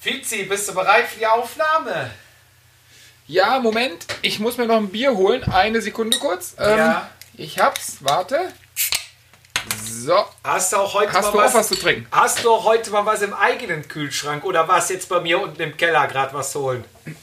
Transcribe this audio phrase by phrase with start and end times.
[0.00, 2.10] Fizi, bist du bereit für die Aufnahme?
[3.26, 4.06] Ja, Moment.
[4.22, 5.44] Ich muss mir noch ein Bier holen.
[5.44, 6.54] Eine Sekunde kurz.
[6.58, 7.10] Ähm, Ja.
[7.34, 7.98] Ich hab's.
[8.00, 8.52] Warte.
[9.86, 10.24] So.
[10.42, 12.06] Hast du auch heute Hast mal du auch was, was zu trinken?
[12.10, 15.60] Hast du auch heute mal was im eigenen Kühlschrank oder warst jetzt bei mir unten
[15.60, 16.84] im Keller gerade was holen?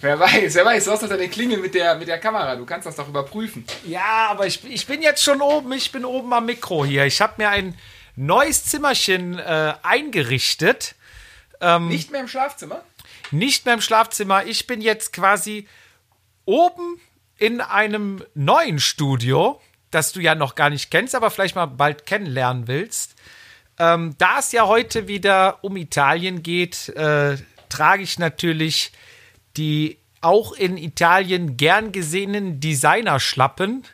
[0.00, 0.84] Wer weiß, wer weiß.
[0.86, 2.56] Du hast doch deine Klingel mit der, mit der Kamera.
[2.56, 3.64] Du kannst das doch überprüfen.
[3.86, 5.70] Ja, aber ich, ich bin jetzt schon oben.
[5.74, 7.04] Ich bin oben am Mikro hier.
[7.06, 7.78] Ich habe mir ein
[8.16, 10.96] neues Zimmerchen äh, eingerichtet.
[11.88, 12.82] Nicht mehr im Schlafzimmer?
[13.30, 14.44] Nicht mehr im Schlafzimmer.
[14.44, 15.66] Ich bin jetzt quasi
[16.44, 17.00] oben
[17.38, 22.06] in einem neuen Studio, das du ja noch gar nicht kennst, aber vielleicht mal bald
[22.06, 23.14] kennenlernen willst.
[23.78, 27.36] Ähm, da es ja heute wieder um Italien geht, äh,
[27.68, 28.92] trage ich natürlich
[29.56, 33.84] die auch in Italien gern gesehenen Designerschlappen.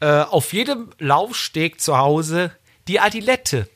[0.00, 2.52] Äh, auf jedem Laufsteg zu Hause
[2.88, 3.68] die Adilette.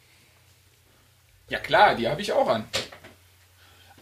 [1.48, 2.64] Ja klar, die habe ich auch an.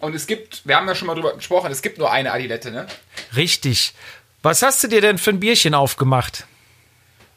[0.04, 2.70] Und es gibt, wir haben ja schon mal drüber gesprochen, es gibt nur eine Adilette,
[2.70, 2.86] ne?
[3.34, 3.94] Richtig.
[4.42, 6.46] Was hast du dir denn für ein Bierchen aufgemacht?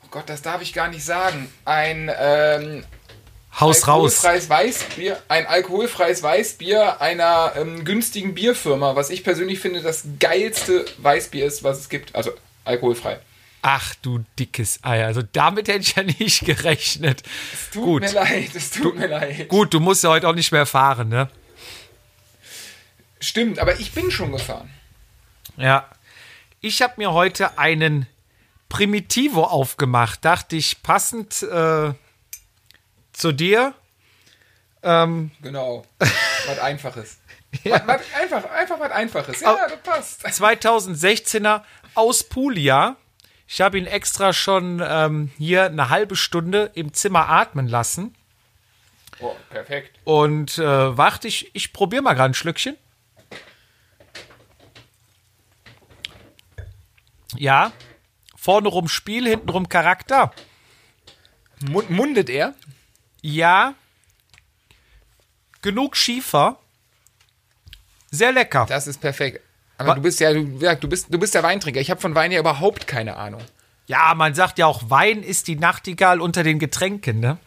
[0.04, 1.50] Oh Gott, das darf ich gar nicht sagen.
[1.64, 2.84] Ein ähm,
[3.58, 4.26] Haus raus.
[4.26, 10.86] alkoholfreies Weißbier, ein alkoholfreies Weißbier einer ähm, günstigen Bierfirma, was ich persönlich finde das geilste
[10.98, 12.16] Weißbier ist, was es gibt.
[12.16, 12.32] Also
[12.66, 13.20] alkoholfrei.
[13.62, 15.06] Ach du dickes Ei.
[15.06, 17.24] Also damit hätte ich ja nicht gerechnet.
[17.54, 18.02] Es tut Gut.
[18.02, 19.48] mir leid, es tut mir leid.
[19.48, 21.30] Gut, du musst ja heute auch nicht mehr fahren, ne?
[23.20, 24.70] Stimmt, aber ich bin schon gefahren.
[25.58, 25.90] Ja.
[26.62, 28.08] Ich habe mir heute einen
[28.70, 30.24] Primitivo aufgemacht.
[30.26, 31.94] Dachte ich, passend äh,
[33.14, 33.74] zu dir.
[34.84, 35.86] Ähm, Genau.
[36.00, 37.18] was Einfaches.
[37.64, 39.40] was, was, einfach, einfach was Einfaches.
[39.42, 40.26] Ja, das passt.
[40.26, 41.64] 2016er
[41.96, 42.98] aus Puglia.
[43.48, 48.14] Ich habe ihn extra schon ähm, hier eine halbe Stunde im Zimmer atmen lassen.
[49.20, 49.98] Oh, perfekt.
[50.04, 52.76] Und äh, warte, ich, ich probiere mal gerade ein Schlückchen.
[57.38, 57.72] Ja,
[58.36, 60.32] vorne rum Spiel, hinten rum Charakter.
[61.70, 62.54] Mund, mundet er?
[63.22, 63.74] Ja,
[65.62, 66.60] genug Schiefer.
[68.12, 68.66] Sehr lecker.
[68.70, 69.42] Das ist perfekt.
[69.78, 71.80] Aber du bist ja, du, ja, du bist, du bist der Weintrinker.
[71.80, 73.42] Ich habe von Wein ja überhaupt keine Ahnung.
[73.86, 77.38] Ja, man sagt ja auch, Wein ist die Nachtigall unter den Getränken, ne?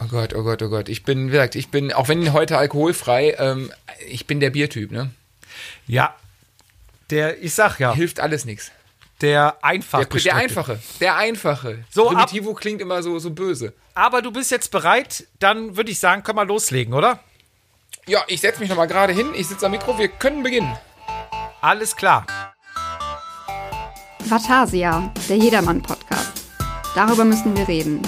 [0.00, 0.88] Oh Gott, oh Gott, oh Gott.
[0.88, 3.72] Ich bin, wie gesagt, ich bin, auch wenn heute alkoholfrei, ähm,
[4.06, 5.10] ich bin der Biertyp, ne?
[5.86, 6.14] Ja.
[7.10, 8.70] Der, ich sag ja, Hilft alles nichts.
[9.20, 11.84] der einfach Der, der Einfache, der Einfache.
[11.90, 13.72] So, ab- Primitivo klingt immer so, so böse.
[13.94, 17.20] Aber du bist jetzt bereit, dann würde ich sagen, können wir loslegen, oder?
[18.06, 19.32] Ja, ich setze mich nochmal gerade hin.
[19.34, 19.98] Ich sitze am Mikro.
[19.98, 20.76] Wir können beginnen.
[21.60, 22.26] Alles klar.
[24.26, 26.32] Vatasia, der Jedermann-Podcast.
[26.94, 28.02] Darüber müssen wir reden.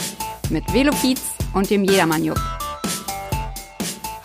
[0.50, 1.21] Mit Velopiz
[1.55, 2.38] und dem Jedermann-Jupp.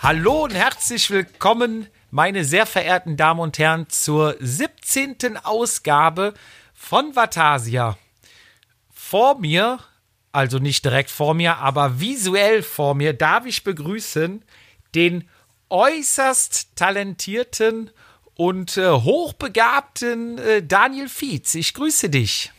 [0.02, 5.36] Hallo und herzlich willkommen, meine sehr verehrten Damen und Herren, zur 17.
[5.42, 6.34] Ausgabe
[6.74, 7.98] von Vatasia.
[8.92, 9.78] Vor mir,
[10.32, 14.44] also nicht direkt vor mir, aber visuell vor mir, darf ich begrüßen
[14.94, 15.28] den
[15.68, 17.90] äußerst talentierten
[18.34, 21.54] und äh, hochbegabten äh, Daniel Fietz.
[21.54, 22.52] Ich grüße dich.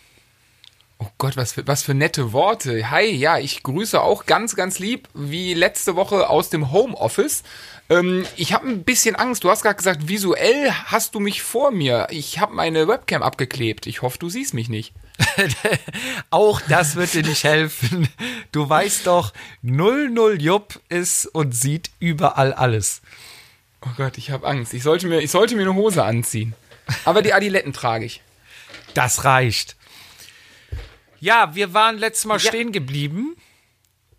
[0.99, 2.89] Oh Gott, was für, was für nette Worte.
[2.89, 7.43] Hi, ja, ich grüße auch ganz, ganz lieb, wie letzte Woche aus dem Homeoffice.
[7.89, 9.43] Ähm, ich habe ein bisschen Angst.
[9.43, 12.07] Du hast gerade gesagt, visuell hast du mich vor mir.
[12.09, 13.85] Ich habe meine Webcam abgeklebt.
[13.85, 14.93] Ich hoffe, du siehst mich nicht.
[16.31, 18.09] Auch das wird dir nicht helfen.
[18.51, 23.01] Du weißt doch, 00 Jupp ist und sieht überall alles.
[23.85, 24.73] Oh Gott, ich habe Angst.
[24.73, 26.55] Ich sollte, mir, ich sollte mir eine Hose anziehen.
[27.05, 28.21] Aber die Adiletten trage ich.
[28.95, 29.76] Das reicht.
[31.19, 32.47] Ja, wir waren letztes Mal Ja.
[32.47, 33.35] stehen geblieben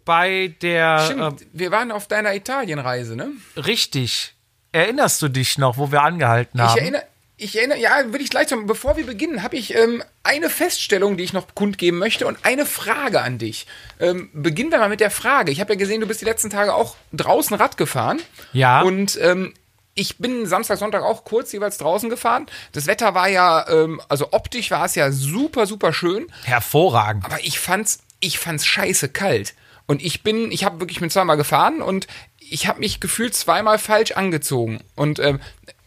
[0.04, 1.00] bei der.
[1.00, 3.30] Stimmt, wir waren auf deiner Italienreise, ne?
[3.56, 4.34] Äh, richtig.
[4.72, 6.76] Erinnerst du dich noch, wo wir angehalten haben?
[6.76, 7.02] Ich erinnere,
[7.36, 11.16] ich erinnere, ja, würde ich gleich sagen, bevor wir beginnen, habe ich ähm, eine Feststellung,
[11.16, 13.66] die ich noch kundgeben möchte und eine Frage an dich.
[14.00, 15.52] Ähm, beginnen wir mal mit der Frage.
[15.52, 18.20] Ich habe ja gesehen, du bist die letzten Tage auch draußen Rad gefahren.
[18.52, 18.82] Ja.
[18.82, 19.54] Und ähm,
[19.98, 22.46] ich bin Samstag, Sonntag auch kurz jeweils draußen gefahren.
[22.70, 26.28] Das Wetter war ja, ähm, also optisch war es ja super, super schön.
[26.44, 27.24] Hervorragend.
[27.24, 29.54] Aber ich fand's, ich fand's scheiße kalt.
[29.86, 32.06] Und ich bin, ich habe wirklich mit zweimal gefahren und
[32.38, 34.80] ich habe mich gefühlt zweimal falsch angezogen.
[34.94, 35.40] Und ähm,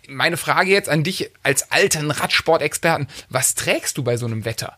[0.09, 4.77] meine Frage jetzt an dich als alten Radsportexperten, was trägst du bei so einem Wetter?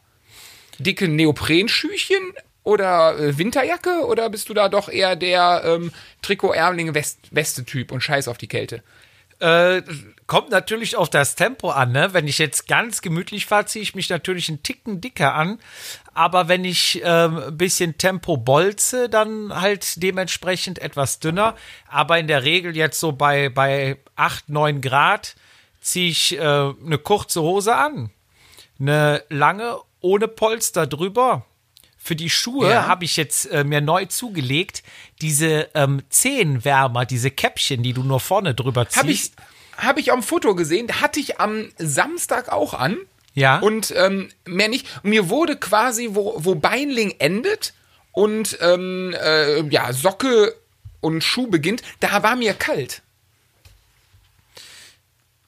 [0.77, 5.91] Dicke Neoprenschüchen oder äh, Winterjacke oder bist du da doch eher der ähm,
[6.21, 8.83] Trikot-Ärmlinge-Weste-Typ und scheiß auf die Kälte?
[9.43, 9.83] Äh,
[10.25, 12.13] kommt natürlich auf das Tempo an, ne?
[12.13, 15.59] Wenn ich jetzt ganz gemütlich fahre, ziehe ich mich natürlich einen Ticken dicker an.
[16.13, 21.55] Aber wenn ich ähm, ein bisschen Tempo bolze, dann halt dementsprechend etwas dünner.
[21.89, 25.35] Aber in der Regel jetzt so bei, bei 8, 9 Grad
[25.81, 28.11] ziehe ich äh, eine kurze Hose an.
[28.79, 31.45] Eine lange ohne Polster drüber.
[32.03, 32.87] Für die Schuhe Ja.
[32.87, 34.83] habe ich jetzt äh, mir neu zugelegt
[35.21, 38.97] diese ähm, Zehenwärmer, diese Käppchen, die du nur vorne drüber ziehst.
[38.99, 39.31] Habe ich,
[39.77, 42.97] hab ich dem Foto gesehen, hatte ich am Samstag auch an.
[43.35, 43.59] Ja.
[43.59, 44.85] Und ähm, mehr nicht.
[45.03, 47.73] Mir wurde quasi, wo, wo Beinling endet
[48.11, 50.53] und ähm, äh, ja, Socke
[50.99, 53.01] und Schuh beginnt, da war mir kalt.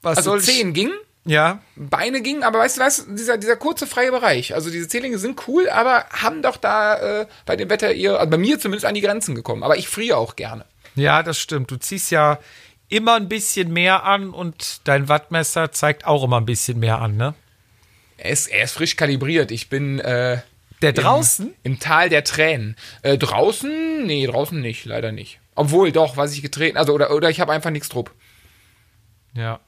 [0.02, 0.92] Was Also soll ich- Zehen ging,
[1.26, 1.60] Ja.
[1.76, 5.48] Beine gingen, aber weißt du was, dieser, dieser kurze freie Bereich, also diese Zehlinge sind
[5.48, 8.94] cool, aber haben doch da äh, bei dem Wetter ihr, also bei mir zumindest an
[8.94, 9.64] die Grenzen gekommen.
[9.64, 10.66] Aber ich friere auch gerne.
[10.94, 11.72] Ja, das stimmt.
[11.72, 12.40] Du ziehst ja
[12.90, 17.18] immer ein bisschen mehr an und dein Wattmesser zeigt auch immer ein bisschen mehr an,
[17.18, 17.34] ne?
[18.18, 19.52] Er ist, er ist frisch kalibriert.
[19.52, 20.42] Ich bin äh,
[20.82, 21.54] Der draußen?
[21.64, 22.78] im Tal der Tränen.
[23.02, 24.06] Äh, draußen?
[24.06, 25.40] Nee, draußen nicht, leider nicht.
[25.56, 28.12] Obwohl, doch, was ich getreten, also oder, oder ich habe einfach nichts drupp.
[29.34, 29.60] Ja.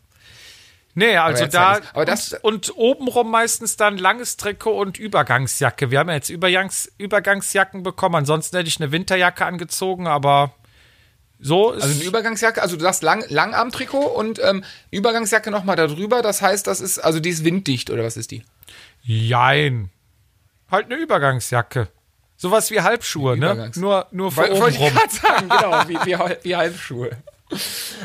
[0.97, 1.79] Nee, also da.
[1.93, 5.91] Aber das- und, und obenrum meistens dann langes Trikot und Übergangsjacke.
[5.91, 10.53] Wir haben ja jetzt Übergangs, Übergangsjacken bekommen, ansonsten hätte ich eine Winterjacke angezogen, aber
[11.39, 16.23] so ist Also eine Übergangsjacke, also du hast lang, Langarmtrikot und ähm, Übergangsjacke nochmal darüber.
[16.23, 18.43] Das heißt, das ist, also die ist winddicht oder was ist die?
[19.03, 19.91] Jein.
[20.71, 21.89] Halt eine Übergangsjacke.
[22.37, 23.71] Sowas wie Halbschuhe, ne?
[23.75, 24.91] Nur, nur Woll- oben ich rum.
[25.09, 27.11] sagen, genau, wie, wie, wie Halbschuhe.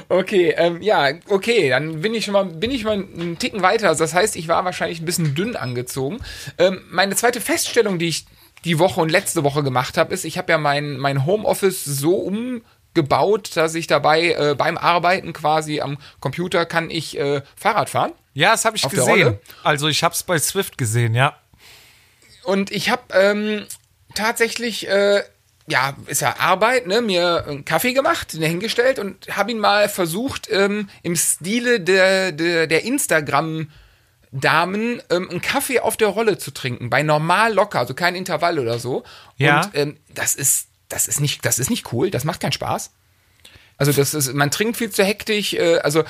[0.08, 3.88] Okay, ähm, ja, okay, dann bin ich schon mal, bin ich mal einen Ticken weiter.
[3.88, 6.20] Also das heißt, ich war wahrscheinlich ein bisschen dünn angezogen.
[6.58, 8.26] Ähm, meine zweite Feststellung, die ich
[8.64, 12.16] die Woche und letzte Woche gemacht habe, ist, ich habe ja mein, mein Homeoffice so
[12.16, 18.12] umgebaut, dass ich dabei äh, beim Arbeiten quasi am Computer kann ich äh, Fahrrad fahren.
[18.34, 19.38] Ja, das habe ich gesehen.
[19.62, 21.36] Also ich habe es bei Swift gesehen, ja.
[22.44, 23.66] Und ich habe ähm,
[24.14, 25.22] tatsächlich, äh,
[25.72, 29.88] ja, ist ja Arbeit, ne, mir einen Kaffee gemacht, den hingestellt und habe ihn mal
[29.88, 36.50] versucht, ähm, im Stile der, der, der Instagram-Damen ähm, einen Kaffee auf der Rolle zu
[36.50, 39.02] trinken, bei normal locker, also kein Intervall oder so.
[39.38, 39.62] Ja.
[39.62, 42.90] Und ähm, das ist, das ist nicht, das ist nicht cool, das macht keinen Spaß.
[43.78, 45.54] Also das ist, man trinkt viel zu hektisch.
[45.54, 46.04] Äh, also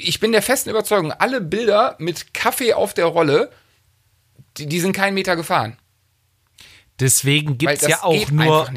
[0.00, 3.52] ich bin der festen Überzeugung, alle Bilder mit Kaffee auf der Rolle,
[4.56, 5.76] die, die sind keinen Meter gefahren.
[7.00, 8.68] Deswegen gibt's ja auch nur.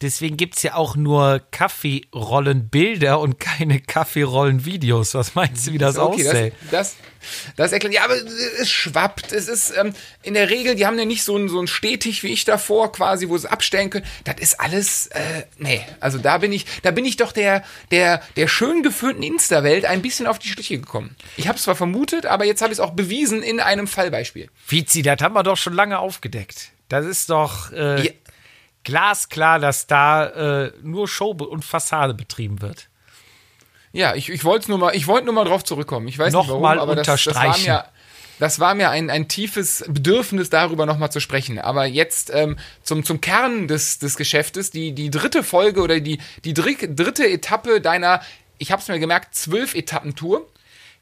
[0.00, 5.14] Deswegen gibt's ja auch nur Kaffeerollenbilder und keine Kaffeerollenvideos.
[5.14, 6.52] Was meinst du, wie das aussieht?
[6.70, 6.96] das, das,
[7.56, 7.94] das erklärt.
[7.94, 9.32] Ja, aber es schwappt.
[9.32, 9.92] Es ist ähm,
[10.22, 12.92] in der Regel, die haben ja nicht so ein, so ein Stetig wie ich davor
[12.92, 14.06] quasi, wo sie abstellen können.
[14.22, 15.84] Das ist alles, äh, nee.
[15.98, 20.00] Also da bin ich, da bin ich doch der, der, der schön geföhnten Insta-Welt ein
[20.00, 21.16] bisschen auf die Schliche gekommen.
[21.36, 24.48] Ich habe es zwar vermutet, aber jetzt habe ich es auch bewiesen in einem Fallbeispiel.
[24.68, 26.70] Vizi, das haben wir doch schon lange aufgedeckt.
[26.88, 28.12] Das ist doch äh, Ja.
[28.84, 32.88] glasklar, dass da äh, nur Show und Fassade betrieben wird.
[33.92, 36.08] Ja, ich, ich wollte nur mal, ich wollte nur mal drauf zurückkommen.
[36.08, 37.70] Ich weiß Noch nicht warum, mal aber das, das war unterstreichen.
[37.72, 37.84] mir,
[38.38, 41.58] das war mir ein, ein tiefes Bedürfnis, darüber nochmal zu sprechen.
[41.58, 46.18] Aber jetzt ähm, zum, zum Kern des, des Geschäftes, die, die dritte Folge oder die,
[46.44, 48.20] die dritte, dritte Etappe deiner,
[48.58, 50.46] ich habe es mir gemerkt, zwölf Etappentour.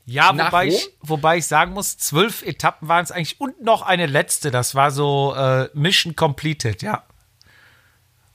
[0.06, 0.70] Ja, Nach wobei wo?
[0.70, 4.52] ich, wobei ich sagen muss, zwölf Etappen waren es eigentlich und noch eine letzte.
[4.52, 7.02] Das war so äh, Mission Completed, ja.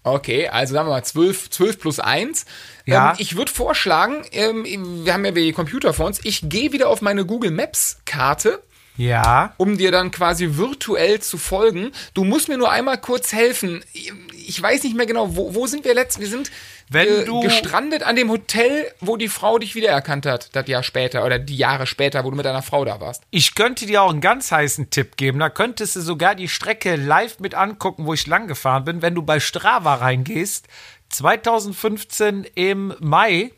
[0.04, 2.46] Okay, also sagen wir mal 12, 12 plus 1.
[2.86, 3.12] Ja.
[3.12, 6.90] Ähm, ich würde vorschlagen, ähm, wir haben ja die Computer vor uns, ich gehe wieder
[6.90, 8.62] auf meine Google Maps Karte
[8.98, 9.54] Ja.
[9.58, 11.92] um dir dann quasi virtuell zu folgen.
[12.14, 13.84] Du musst mir nur einmal kurz helfen.
[13.94, 16.20] Ich weiß nicht mehr genau, wo, wo sind wir letzt?
[16.20, 16.52] Wir sind
[16.90, 21.26] Wenn du- gestrandet an dem Hotel, wo die Frau dich wiedererkannt hat, das Jahr später
[21.26, 23.24] oder die Jahre später, wo du mit deiner Frau da warst.
[23.32, 25.40] Ich könnte dir auch einen ganz heißen Tipp geben.
[25.40, 29.02] Da könntest du sogar die Strecke live mit angucken, wo ich lang gefahren bin.
[29.02, 30.68] Wenn du bei Strava reingehst,
[31.10, 33.52] 2015 im Mai,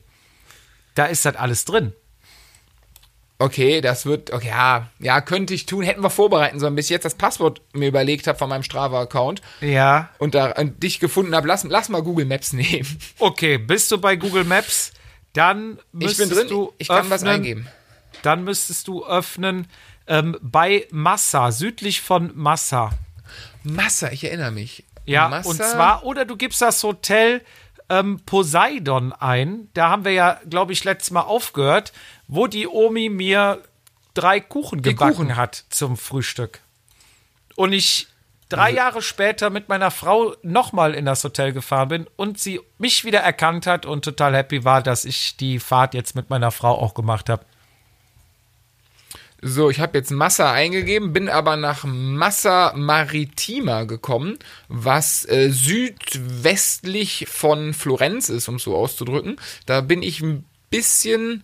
[0.95, 1.93] da ist das alles drin.
[3.39, 6.91] Okay, das wird, okay, ja, ja, könnte ich tun, hätten wir vorbereiten sollen, bis ich
[6.91, 10.09] jetzt das Passwort mir überlegt habe von meinem Strava-Account Ja.
[10.19, 11.47] und da und dich gefunden habe.
[11.47, 12.87] Lass, lass mal Google Maps nehmen.
[13.19, 14.93] Okay, bist du bei Google Maps?
[15.33, 17.67] Dann Ich müsstest bin drin, du ich kann was öffnen- eingeben.
[18.21, 19.67] Dann müsstest du öffnen
[20.07, 22.91] ähm, bei Massa, südlich von Massa.
[23.63, 24.83] Massa, ich erinnere mich.
[25.05, 27.41] Ja, Massa, und zwar, oder du gibst das Hotel
[27.93, 29.69] ähm, Poseidon ein.
[29.73, 31.93] Da haben wir ja, glaube ich, letztes Mal aufgehört,
[32.27, 33.61] wo die Omi mir
[34.13, 35.35] drei Kuchen gebacken Kuchen.
[35.35, 36.59] hat zum Frühstück.
[37.55, 38.07] Und ich
[38.49, 43.03] drei Jahre später mit meiner Frau nochmal in das Hotel gefahren bin und sie mich
[43.03, 46.77] wieder erkannt hat und total happy war, dass ich die Fahrt jetzt mit meiner Frau
[46.77, 47.45] auch gemacht habe.
[49.45, 57.25] So, ich habe jetzt Massa eingegeben, bin aber nach Massa Maritima gekommen, was äh, südwestlich
[57.29, 59.35] von Florenz ist, um es so auszudrücken.
[59.65, 61.43] Da bin ich ein bisschen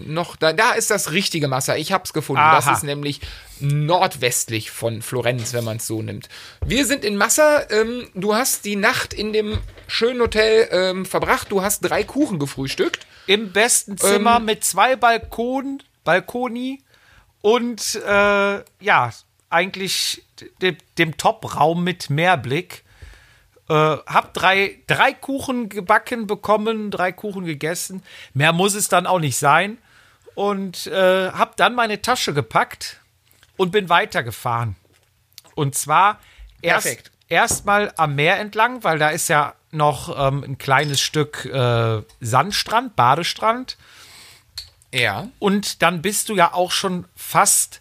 [0.00, 1.76] noch, da, da ist das richtige Massa.
[1.76, 2.40] Ich habe es gefunden.
[2.40, 2.56] Aha.
[2.56, 3.20] Das ist nämlich
[3.60, 6.28] nordwestlich von Florenz, wenn man es so nimmt.
[6.64, 7.62] Wir sind in Massa.
[7.70, 11.50] Ähm, du hast die Nacht in dem schönen Hotel ähm, verbracht.
[11.50, 13.06] Du hast drei Kuchen gefrühstückt.
[13.26, 14.46] Im besten Zimmer Ähm.
[14.46, 16.82] mit zwei Balkonen, Balkoni
[17.42, 19.12] und äh, ja,
[19.50, 20.22] eigentlich
[20.62, 22.84] dem, dem Top-Raum mit Meerblick.
[23.68, 28.02] Äh, hab drei, drei Kuchen gebacken bekommen, drei Kuchen gegessen.
[28.34, 29.78] Mehr muss es dann auch nicht sein.
[30.34, 33.00] Und äh, hab dann meine Tasche gepackt
[33.56, 34.76] und bin weitergefahren.
[35.54, 36.18] Und zwar
[36.62, 42.02] erst erstmal am Meer entlang, weil da ist ja noch ähm, ein kleines Stück äh,
[42.20, 43.76] Sandstrand, Badestrand.
[44.92, 45.28] Ja.
[45.38, 47.80] Und dann bist du ja auch schon fast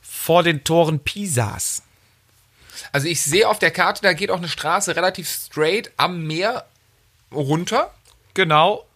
[0.00, 1.82] vor den Toren Pisas.
[2.92, 6.64] Also ich sehe auf der Karte, da geht auch eine Straße relativ straight am Meer
[7.32, 7.92] runter.
[8.34, 8.87] Genau.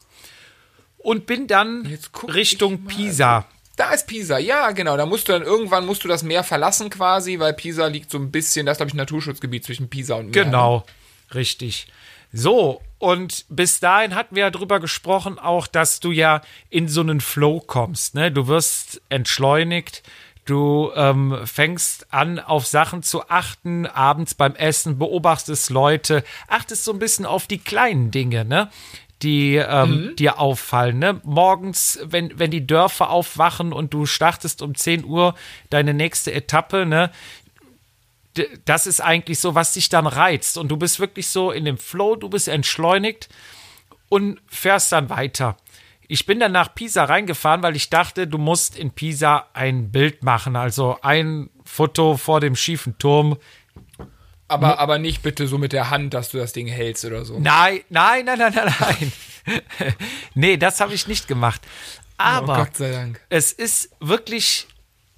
[1.03, 1.99] Und bin dann
[2.35, 2.85] Richtung.
[2.85, 3.47] Pisa.
[3.77, 4.97] Da ist Pisa, ja, genau.
[4.97, 8.19] Da musst du dann irgendwann musst du das Meer verlassen quasi, weil Pisa liegt so
[8.19, 10.45] ein bisschen, das ist glaube ich ein Naturschutzgebiet zwischen Pisa und Meer.
[10.45, 10.85] Genau,
[11.35, 11.87] richtig.
[12.33, 16.41] So, und bis dahin hatten wir ja drüber gesprochen, auch, dass du ja
[16.71, 18.15] in so einen Flow kommst.
[18.15, 18.31] Ne?
[18.31, 20.03] Du wirst entschleunigt,
[20.45, 26.93] du ähm, fängst an, auf Sachen zu achten, abends beim Essen, beobachtest Leute, achtest so
[26.93, 28.71] ein bisschen auf die kleinen Dinge, ne?
[29.23, 30.99] Die ähm, dir auffallen.
[30.99, 31.21] Ne?
[31.25, 35.35] Morgens, wenn, wenn die Dörfer aufwachen und du startest um 10 Uhr
[35.71, 37.11] deine nächste Etappe, ne?
[38.37, 40.59] D- das ist eigentlich so, was dich dann reizt.
[40.59, 43.29] Und du bist wirklich so in dem Flow, du bist entschleunigt
[44.09, 45.57] und fährst dann weiter.
[46.09, 50.23] Ich bin dann nach Pisa reingefahren, weil ich dachte, du musst in Pisa ein Bild
[50.25, 50.57] machen.
[50.57, 53.37] Also ein Foto vor dem schiefen Turm.
[54.53, 57.39] Aber, aber nicht bitte so mit der Hand, dass du das Ding hältst oder so.
[57.39, 59.13] Nein, nein, nein, nein, nein, nein.
[60.35, 61.63] nee, das habe ich nicht gemacht.
[62.19, 63.21] Aber oh Gott sei Dank.
[63.31, 64.69] es ist wirklich,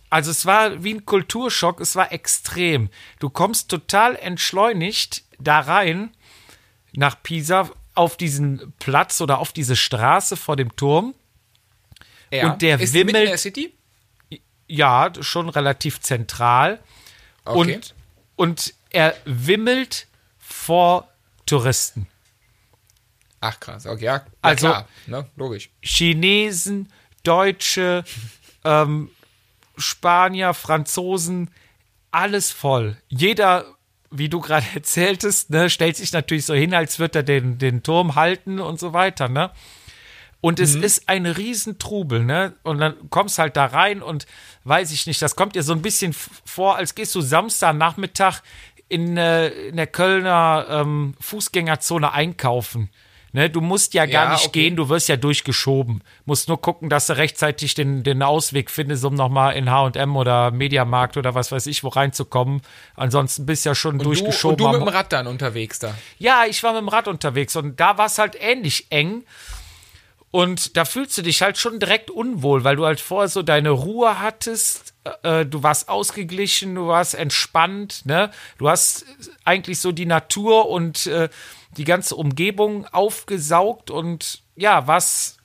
[0.08, 2.90] also es war wie ein Kulturschock, es war extrem.
[3.18, 6.10] Du kommst total entschleunigt da rein
[6.92, 11.14] nach Pisa auf diesen Platz oder auf diese Straße vor dem Turm.
[12.30, 12.52] Ja.
[12.52, 13.74] Und der ist mitten in wimmelt- der City?
[14.66, 16.80] Ja, schon relativ zentral.
[17.44, 17.74] Okay.
[17.74, 17.94] Und,
[18.36, 20.06] und er wimmelt
[20.38, 21.08] vor
[21.46, 22.06] Touristen.
[23.40, 25.68] Ach krass, okay, ja, ja Also- klar, ne, logisch.
[25.82, 26.90] Chinesen,
[27.24, 28.04] Deutsche,
[28.64, 29.10] ähm,
[29.76, 31.50] Spanier, Franzosen,
[32.10, 32.96] alles voll.
[33.08, 33.66] Jeder,
[34.10, 37.82] wie du gerade erzähltest, ne, stellt sich natürlich so hin, als würde er den, den
[37.82, 39.50] Turm halten und so weiter, ne?
[40.40, 42.54] Und es ist ein Riesentrubel, ne?
[42.64, 44.26] Und dann kommst halt da rein und
[44.64, 48.42] weiß ich nicht, das kommt dir so ein bisschen vor, als gehst du Samstagnachmittag
[48.94, 52.90] in, äh, in der Kölner ähm, Fußgängerzone einkaufen.
[53.32, 54.62] Ne, du musst ja gar Ja, nicht okay.
[54.62, 56.04] gehen, du wirst ja durchgeschoben.
[56.24, 60.52] Musst nur gucken, dass du rechtzeitig den, den Ausweg findest, um nochmal in H&M oder
[60.52, 62.62] Mediamarkt oder was weiß ich wo reinzukommen.
[62.94, 64.64] Ansonsten bist du ja schon Und du, durchgeschoben.
[64.64, 65.96] und du mit dem Rad dann unterwegs da.
[66.18, 69.24] ja, ich war mit dem Rad unterwegs und da war es halt ähnlich eng.
[70.30, 73.70] Und da fühlst du dich halt schon direkt unwohl, weil du halt vorher so deine
[73.70, 74.93] Ruhe hattest.
[75.22, 78.30] Äh, du warst ausgeglichen, du warst entspannt, ne?
[78.58, 79.04] Du hast
[79.44, 81.28] eigentlich so die Natur und äh,
[81.76, 85.38] die ganze Umgebung aufgesaugt und ja, warst,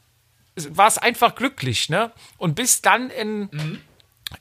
[0.70, 2.12] warst einfach glücklich, ne?
[2.38, 3.50] Und bist dann in,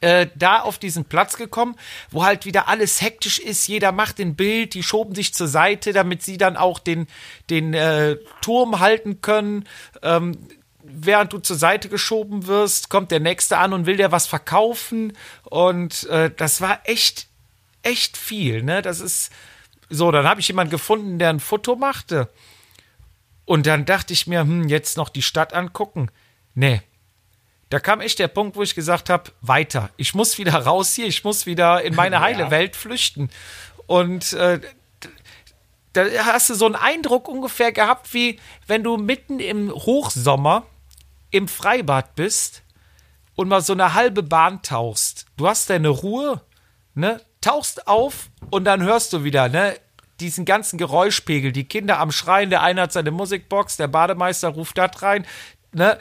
[0.00, 1.74] äh, da auf diesen Platz gekommen,
[2.10, 3.66] wo halt wieder alles hektisch ist.
[3.66, 7.08] Jeder macht ein Bild, die schoben sich zur Seite, damit sie dann auch den,
[7.50, 9.64] den äh, Turm halten können.
[10.02, 10.38] Ähm,
[10.90, 15.16] während du zur Seite geschoben wirst, kommt der Nächste an und will dir was verkaufen.
[15.44, 17.26] Und äh, das war echt,
[17.82, 18.62] echt viel.
[18.62, 18.82] Ne?
[18.82, 19.32] Das ist
[19.88, 20.10] so.
[20.10, 22.28] Dann habe ich jemanden gefunden, der ein Foto machte.
[23.44, 26.10] Und dann dachte ich mir, hm, jetzt noch die Stadt angucken.
[26.54, 26.82] Nee,
[27.70, 29.90] da kam echt der Punkt, wo ich gesagt habe, weiter.
[29.96, 33.30] Ich muss wieder raus hier, ich muss wieder in meine heile Welt flüchten.
[33.86, 34.60] Und äh,
[35.92, 40.66] da hast du so einen Eindruck ungefähr gehabt, wie wenn du mitten im Hochsommer
[41.30, 42.62] im Freibad bist
[43.34, 45.26] und mal so eine halbe Bahn tauchst.
[45.36, 46.40] Du hast deine Ruhe,
[46.94, 47.20] ne?
[47.40, 49.76] Tauchst auf und dann hörst du wieder, ne?
[50.20, 54.76] Diesen ganzen Geräuschpegel, die Kinder am Schreien, der eine hat seine Musikbox, der Bademeister ruft
[54.78, 55.26] das rein,
[55.72, 55.98] ne?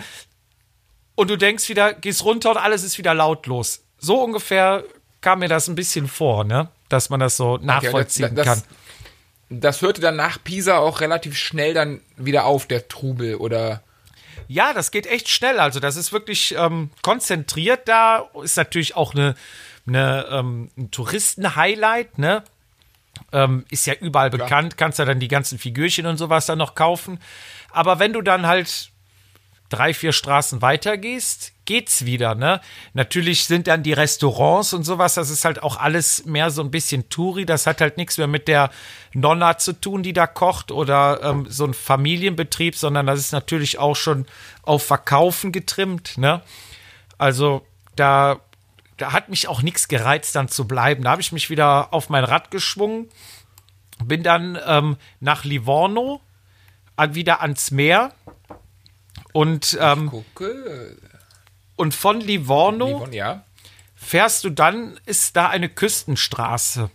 [1.15, 3.83] Und du denkst wieder, gehst runter und alles ist wieder lautlos.
[3.97, 4.83] So ungefähr
[5.21, 6.69] kam mir das ein bisschen vor, ne?
[6.89, 8.63] Dass man das so nachvollziehen das, kann.
[9.49, 13.83] Das hörte dann nach Pisa auch relativ schnell dann wieder auf, der Trubel, oder?
[14.47, 15.59] Ja, das geht echt schnell.
[15.59, 18.29] Also, das ist wirklich ähm, konzentriert da.
[18.43, 19.35] Ist natürlich auch eine,
[19.87, 22.43] eine, ähm, ein Touristen-Highlight, ne?
[23.31, 24.45] Ähm, ist ja überall Klar.
[24.45, 27.19] bekannt, kannst ja dann die ganzen Figürchen und sowas dann noch kaufen.
[27.71, 28.91] Aber wenn du dann halt
[29.69, 32.61] drei, vier Straßen weiter gehst, geht's wieder, ne?
[32.93, 36.71] Natürlich sind dann die Restaurants und sowas, das ist halt auch alles mehr so ein
[36.71, 38.71] bisschen Touri, das hat halt nichts mehr mit der
[39.13, 43.77] Nonna zu tun, die da kocht oder ähm, so ein Familienbetrieb, sondern das ist natürlich
[43.77, 44.25] auch schon
[44.63, 46.41] auf Verkaufen getrimmt, ne?
[47.19, 48.39] Also da,
[48.95, 51.03] da hat mich auch nichts gereizt, dann zu bleiben.
[51.03, 53.09] Da habe ich mich wieder auf mein Rad geschwungen,
[54.03, 56.21] bin dann ähm, nach Livorno,
[57.11, 58.13] wieder ans Meer
[59.33, 60.09] und, ähm.
[61.77, 63.45] Und von Livorno Livon, ja.
[63.95, 66.89] fährst du dann, ist da eine Küstenstraße.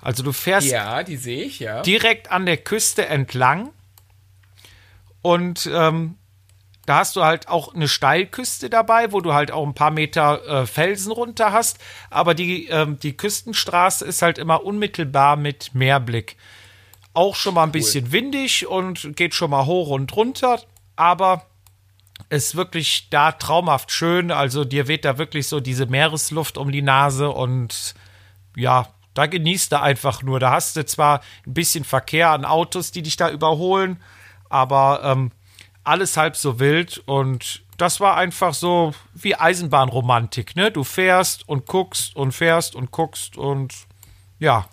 [0.00, 1.82] Also du fährst Ja, die sehe ich, ja.
[1.82, 3.70] direkt an der Küste entlang
[5.20, 6.16] und ähm,
[6.86, 10.62] da hast du halt auch eine Steilküste dabei, wo du halt auch ein paar Meter
[10.62, 11.78] äh, Felsen runter hast,
[12.10, 16.36] aber die, ähm, die Küstenstraße ist halt immer unmittelbar mit Meerblick.
[17.14, 20.60] Auch schon mal ein bisschen windig und geht schon mal hoch und runter,
[20.96, 21.46] aber
[22.28, 24.30] ist wirklich da traumhaft schön.
[24.30, 27.94] Also dir weht da wirklich so diese Meeresluft um die Nase und
[28.56, 30.40] ja, da genießt du einfach nur.
[30.40, 34.02] Da hast du zwar ein bisschen Verkehr an Autos, die dich da überholen,
[34.48, 35.30] aber ähm,
[35.84, 40.70] alles halb so wild und das war einfach so wie Eisenbahnromantik, ne?
[40.70, 43.74] Du fährst und guckst und fährst und guckst und
[44.38, 44.66] ja,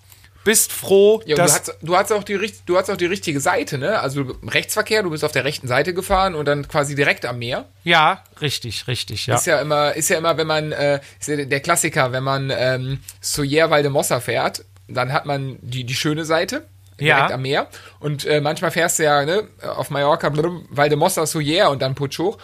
[0.49, 3.05] bist froh, Ja, und du dass hast, du, hast auch die, du hast auch die
[3.05, 3.99] richtige Seite, ne?
[3.99, 7.65] Also Rechtsverkehr, du bist auf der rechten Seite gefahren und dann quasi direkt am Meer.
[7.83, 9.35] ja, richtig, richtig, ja.
[9.35, 12.51] Ist ja immer, ist ja immer, wenn man, äh, ist ja der Klassiker, wenn man
[12.55, 16.65] ähm, Soyer Valdemossa fährt, dann hat man die, die schöne Seite.
[16.99, 17.35] Direkt Ja.
[17.35, 17.67] am Meer.
[18.01, 22.19] Und äh, manchmal fährst du ja ne, auf Mallorca, blub, Valdemossa, Soyer und dann Putsch
[22.19, 22.37] hoch.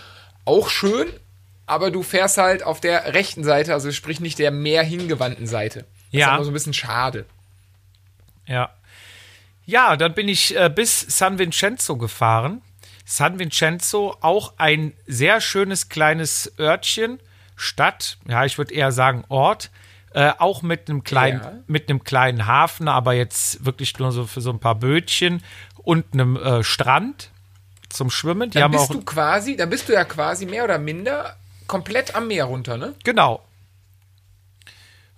[0.46, 1.08] Auch schön,
[1.66, 5.80] aber du fährst halt auf der rechten Seite, also sprich nicht der mehr hingewandten Seite.
[6.12, 6.28] Das Ja.
[6.28, 7.26] ist immer so ein bisschen schade.
[8.48, 8.70] Ja.
[9.66, 12.62] Ja, dann bin ich äh, bis San Vincenzo gefahren.
[13.06, 17.20] San Vincenzo, auch ein sehr schönes kleines Örtchen,
[17.56, 19.70] Stadt, ja, ich würde eher sagen Ort,
[20.14, 21.54] äh, auch mit einem kleinen, Ja.
[21.68, 25.44] mit einem kleinen Hafen, aber jetzt wirklich nur so für so ein paar Bötchen
[25.78, 27.30] und einem äh, Strand
[27.90, 28.50] zum Schwimmen.
[28.50, 32.28] Die Dann bist du quasi, dann bist du ja quasi mehr oder minder komplett am
[32.28, 32.94] Meer runter, ne?
[33.04, 33.45] Genau.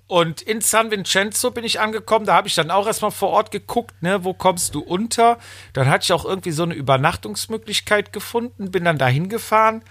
[0.07, 2.25] Und in San Vincenzo bin ich angekommen.
[2.25, 5.37] Da habe ich dann auch erstmal vor Ort geguckt, ne, wo kommst du unter?
[5.73, 9.81] Dann hatte ich auch irgendwie so eine Übernachtungsmöglichkeit gefunden, bin dann dahin gefahren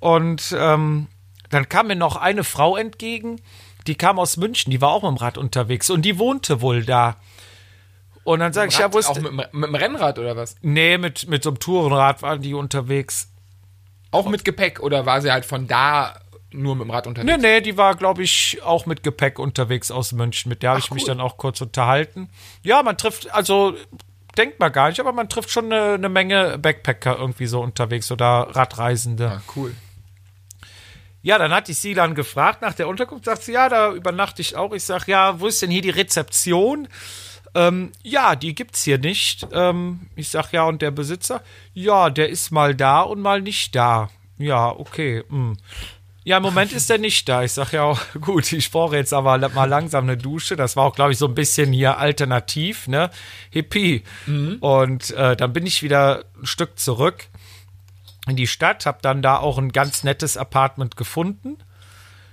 [0.00, 1.06] und ähm,
[1.48, 3.40] dann kam mir noch eine Frau entgegen,
[3.86, 6.84] die kam aus München, die war auch mit dem Rad unterwegs und die wohnte wohl
[6.84, 7.16] da.
[8.24, 10.56] Und dann sage ich, ja, wo ist auch mit, dem- mit dem Rennrad oder was?
[10.62, 13.28] Nee, mit, mit so einem Tourenrad waren die unterwegs.
[14.10, 16.20] Auch mit Gepäck oder war sie halt von da
[16.54, 17.30] nur mit dem Rad unterwegs?
[17.30, 20.48] Nee, nee, die war, glaube ich, auch mit Gepäck unterwegs aus München.
[20.48, 21.08] Mit der habe ich mich cool.
[21.08, 22.28] dann auch kurz unterhalten.
[22.62, 23.74] Ja, man trifft, also
[24.36, 28.10] denkt man gar nicht, aber man trifft schon eine, eine Menge Backpacker irgendwie so unterwegs
[28.10, 29.30] oder Radreisende.
[29.30, 29.74] Ah, cool.
[31.22, 33.24] Ja, dann hatte ich sie dann gefragt nach der Unterkunft.
[33.24, 34.72] Sagt sie, ja, da übernachte ich auch.
[34.72, 36.86] Ich sage, ja, wo ist denn hier die Rezeption?
[37.54, 39.46] Ähm, ja, die gibt's hier nicht.
[39.52, 41.42] Ähm, ich sag ja, und der Besitzer?
[41.72, 44.10] Ja, der ist mal da und mal nicht da.
[44.36, 45.22] Ja, okay.
[45.28, 45.56] hm.
[46.26, 47.42] Ja, im Moment ist er nicht da.
[47.42, 50.56] Ich sag ja, auch, gut, ich brauche jetzt aber mal langsam eine Dusche.
[50.56, 53.10] Das war auch, glaube ich, so ein bisschen hier alternativ, ne?
[53.50, 54.02] Hippie.
[54.60, 57.26] Und äh, dann bin ich wieder ein Stück zurück
[58.26, 61.58] in die Stadt, habe dann da auch ein ganz nettes Apartment gefunden.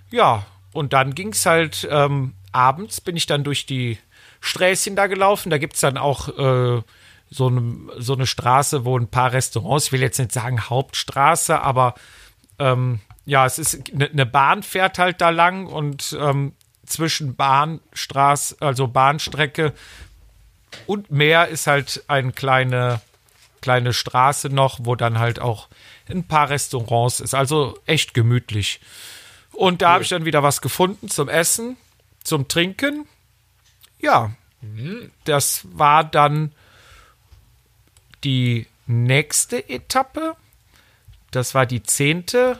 [0.09, 3.97] Ja, und dann ging es halt ähm, abends, bin ich dann durch die
[4.39, 5.49] Sträßchen da gelaufen.
[5.49, 6.81] Da gibt es dann auch äh,
[7.29, 11.59] so, eine, so eine Straße, wo ein paar Restaurants, ich will jetzt nicht sagen Hauptstraße,
[11.61, 11.95] aber
[12.57, 16.53] ähm, ja, es ist eine ne Bahn fährt halt da lang und ähm,
[16.85, 19.73] zwischen Bahnstraße, also Bahnstrecke
[20.87, 23.01] und Meer ist halt eine kleine,
[23.61, 25.67] kleine Straße noch, wo dann halt auch
[26.09, 27.33] ein paar Restaurants ist.
[27.33, 28.79] Also echt gemütlich.
[29.53, 31.77] Und da habe ich dann wieder was gefunden zum Essen,
[32.23, 33.07] zum Trinken.
[33.99, 34.31] Ja,
[35.25, 36.53] das war dann
[38.23, 40.35] die nächste Etappe.
[41.31, 42.59] Das war die zehnte.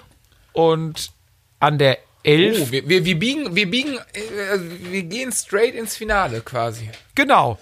[0.53, 1.11] Und
[1.59, 4.59] an der elf Oh, wir, wir, wir biegen, wir biegen, äh,
[4.91, 6.89] wir gehen straight ins Finale quasi.
[7.15, 7.57] Genau.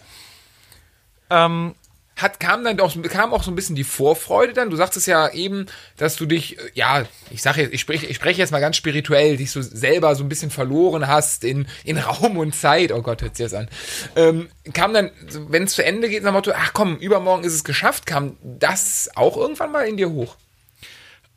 [1.29, 1.75] Ähm,
[2.21, 4.69] hat, kam dann auch, kam auch so ein bisschen die Vorfreude dann.
[4.69, 8.39] Du sagtest ja eben, dass du dich, ja, ich sage jetzt, ich spreche, ich spreche
[8.39, 12.37] jetzt mal ganz spirituell, dich so selber so ein bisschen verloren hast in, in Raum
[12.37, 12.91] und Zeit.
[12.91, 13.69] Oh Gott, hört sich das an.
[14.15, 15.11] Ähm, kam dann,
[15.47, 18.35] wenn es zu Ende geht, nach dem Motto, ach komm, übermorgen ist es geschafft, kam
[18.43, 20.35] das auch irgendwann mal in dir hoch?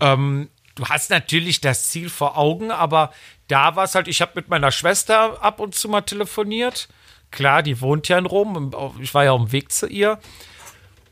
[0.00, 3.12] Ähm, du hast natürlich das Ziel vor Augen, aber
[3.48, 6.88] da war es halt, ich habe mit meiner Schwester ab und zu mal telefoniert.
[7.30, 8.72] Klar, die wohnt ja in Rom.
[9.00, 10.18] Ich war ja auf dem Weg zu ihr.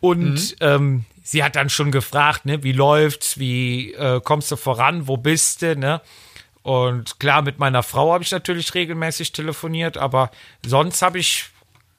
[0.01, 0.57] Und mhm.
[0.61, 5.17] ähm, sie hat dann schon gefragt, ne, wie läuft's, wie äh, kommst du voran, wo
[5.17, 6.01] bist du, ne?
[6.63, 10.31] Und klar, mit meiner Frau habe ich natürlich regelmäßig telefoniert, aber
[10.65, 11.47] sonst habe ich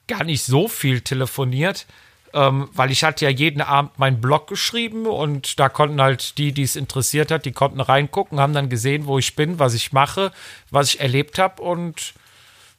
[0.07, 1.87] gar nicht so viel telefoniert,
[2.33, 6.51] ähm, weil ich hatte ja jeden Abend meinen Blog geschrieben und da konnten halt die,
[6.51, 9.91] die es interessiert hat, die konnten reingucken, haben dann gesehen, wo ich bin, was ich
[9.91, 10.31] mache,
[10.69, 12.13] was ich erlebt habe und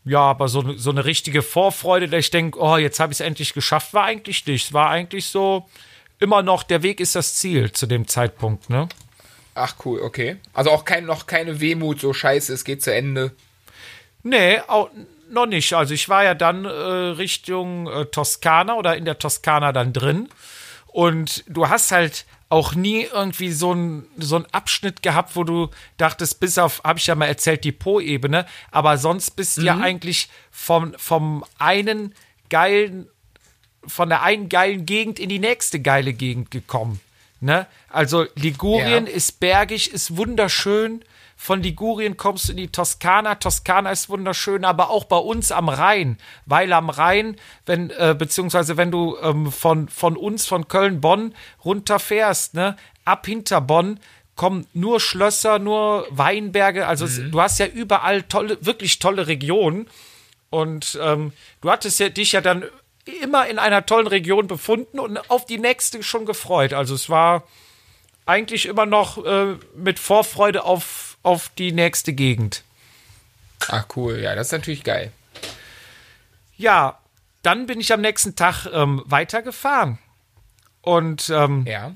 [0.05, 3.27] ja, aber so, so eine richtige Vorfreude, dass ich denke, oh, jetzt habe ich es
[3.27, 4.67] endlich geschafft, war eigentlich nicht.
[4.67, 5.69] Es war eigentlich so
[6.19, 8.89] immer noch, der Weg ist das Ziel zu dem Zeitpunkt, ne?
[9.55, 10.37] Ach cool, okay.
[10.55, 13.33] Also auch kein, noch keine Wehmut, so scheiße, es geht zu Ende.
[14.23, 14.91] Nee, auch
[15.33, 15.73] noch nicht.
[15.75, 20.29] Also ich war ja dann äh, Richtung äh, Toskana oder in der Toskana dann drin.
[20.87, 26.39] Und du hast halt auch nie irgendwie so ein so Abschnitt gehabt, wo du dachtest,
[26.39, 29.67] bis auf, habe ich ja mal erzählt, die Po-Ebene, aber sonst bist du mhm.
[29.67, 32.15] ja eigentlich vom, vom einen
[32.51, 33.09] geilen,
[33.87, 37.01] von der einen geilen Gegend in die nächste geile Gegend gekommen.
[37.41, 37.67] Ne?
[37.89, 39.13] Also Ligurien ja.
[39.13, 41.03] ist bergig, ist wunderschön.
[41.43, 43.35] Von Ligurien kommst du in die Toskana.
[43.35, 47.35] Toskana ist wunderschön, aber auch bei uns am Rhein, weil am Rhein,
[47.67, 53.27] wenn äh, beziehungsweise wenn du ähm, von von uns von Köln Bonn runterfährst, ne, ab
[53.27, 53.99] hinter Bonn
[54.37, 56.87] kommen nur Schlösser, nur Weinberge.
[56.87, 57.33] Also mhm.
[57.33, 59.89] du hast ja überall tolle, wirklich tolle Regionen.
[60.49, 62.67] Und ähm, du hattest ja dich ja dann
[63.21, 66.73] immer in einer tollen Region befunden und auf die nächste schon gefreut.
[66.73, 67.43] Also es war
[68.27, 72.63] eigentlich immer noch äh, mit Vorfreude auf auf die nächste Gegend.
[73.69, 75.13] Ach cool, ja, das ist natürlich geil.
[76.57, 76.99] Ja,
[77.43, 79.99] dann bin ich am nächsten Tag ähm, weitergefahren.
[80.81, 81.93] Und ähm, ja.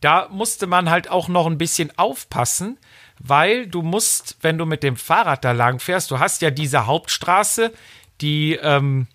[0.00, 2.78] da musste man halt auch noch ein bisschen aufpassen,
[3.18, 6.86] weil du musst, wenn du mit dem Fahrrad da lang fährst, du hast ja diese
[6.86, 7.72] Hauptstraße,
[8.20, 9.06] die ähm,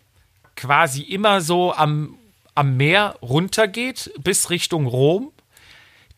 [0.55, 2.17] quasi immer so am,
[2.55, 5.31] am Meer runtergeht bis Richtung Rom.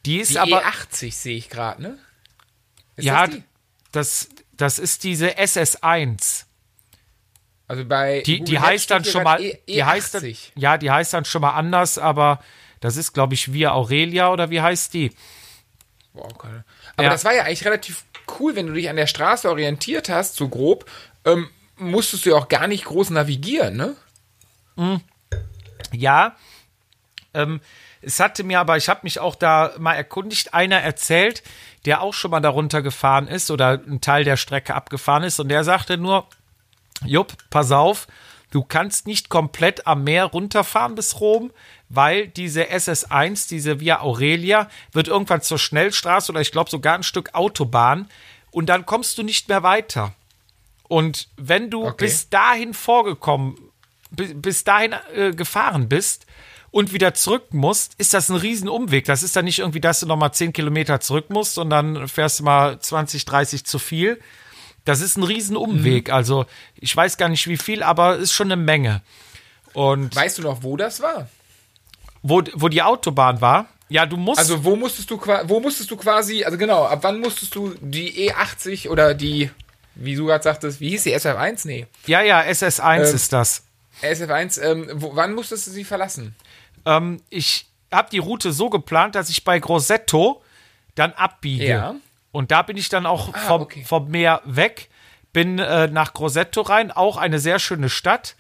[0.05, 0.63] Die ist die aber.
[0.63, 1.97] E80 sehe ich gerade, ne?
[2.95, 3.39] Ist ja, das,
[3.91, 6.45] das, das ist diese SS1.
[7.67, 11.13] Also bei die, die heißt dann schon mal, e die heißt dann, ja, die heißt
[11.13, 12.39] dann schon mal anders, aber
[12.81, 15.11] das ist, glaube ich, Via Aurelia oder wie heißt die?
[16.13, 16.61] Boah, okay.
[16.95, 17.09] Aber ja.
[17.09, 18.03] das war ja eigentlich relativ
[18.39, 20.89] cool, wenn du dich an der Straße orientiert hast, so grob,
[21.25, 23.95] ähm, musstest du ja auch gar nicht groß navigieren, ne?
[24.75, 25.01] Mhm.
[25.91, 26.35] Ja.
[27.33, 27.61] Ähm,
[28.05, 31.43] es hatte mir aber, ich habe mich auch da mal erkundigt, einer erzählt,
[31.85, 35.49] der auch schon mal darunter gefahren ist oder einen Teil der Strecke abgefahren ist und
[35.49, 36.27] der sagte nur,
[37.05, 38.07] Jupp, pass auf,
[38.51, 41.51] du kannst nicht komplett am Meer runterfahren bis Rom,
[41.89, 47.03] weil diese SS1, diese Via Aurelia, wird irgendwann zur Schnellstraße oder ich glaube sogar ein
[47.03, 48.09] Stück Autobahn
[48.51, 50.13] und dann kommst du nicht mehr weiter.
[50.87, 52.05] Und wenn du okay.
[52.05, 53.57] bis dahin vorgekommen,
[54.11, 56.27] bis dahin äh, gefahren bist,
[56.73, 59.05] und wieder zurück musst, ist das ein Riesenumweg.
[59.05, 62.39] Das ist dann nicht irgendwie, dass du nochmal 10 Kilometer zurück musst und dann fährst
[62.39, 64.19] du mal 20, 30 zu viel.
[64.83, 66.07] Das ist ein Riesenumweg.
[66.07, 66.13] Mhm.
[66.13, 69.03] Also ich weiß gar nicht wie viel, aber ist schon eine Menge.
[69.73, 71.29] Und weißt du noch, wo das war?
[72.23, 73.67] Wo, wo die Autobahn war?
[73.87, 74.39] Ja, du musst.
[74.39, 78.31] Also wo musstest du wo musstest du quasi, also genau, ab wann musstest du die
[78.31, 79.51] E80 oder die,
[79.93, 81.67] wie du gerade sagtest, wie hieß die SF1?
[81.67, 81.85] Nee.
[82.07, 83.61] Ja, ja, SS1 ähm, ist das.
[84.01, 86.35] SF1, ähm, wo, wann musstest du sie verlassen?
[86.85, 90.41] Ähm, ich habe die Route so geplant, dass ich bei Grosseto
[90.95, 91.67] dann abbiege.
[91.67, 91.95] Ja.
[92.31, 93.83] Und da bin ich dann auch ah, vom, okay.
[93.83, 94.89] vom Meer weg,
[95.31, 98.35] bin äh, nach Grosseto rein, auch eine sehr schöne Stadt.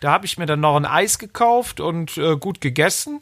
[0.00, 3.20] Da habe ich mir dann noch ein Eis gekauft und äh, gut gegessen.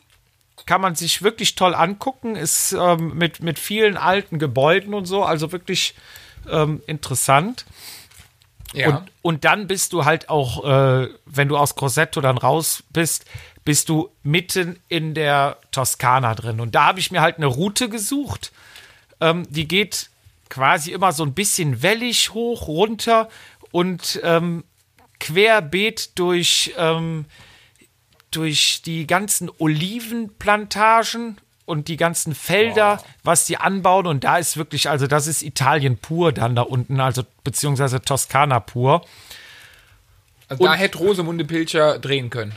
[0.67, 5.23] Kann man sich wirklich toll angucken, ist ähm, mit, mit vielen alten Gebäuden und so,
[5.25, 5.95] also wirklich
[6.51, 7.67] ähm, interessant.
[8.73, 8.89] Ja.
[8.89, 13.27] Und, und dann bist du halt auch, äh, wenn du aus Grosseto dann raus bist,
[13.67, 16.61] bist du mitten in der Toskana drin.
[16.61, 18.53] Und da habe ich mir halt eine Route gesucht.
[19.21, 20.09] Ähm, die geht
[20.49, 23.29] quasi immer so ein bisschen wellig hoch, runter
[23.73, 24.63] und ähm,
[25.19, 27.25] querbeet durch, ähm,
[28.31, 33.07] durch die ganzen Olivenplantagen und die ganzen Felder, wow.
[33.25, 34.07] was die anbauen.
[34.07, 38.61] Und da ist wirklich, also das ist Italien pur dann da unten, also beziehungsweise Toskana
[38.61, 39.05] pur.
[40.47, 42.55] Also und, da hätte Rosemunde Pilcher drehen können.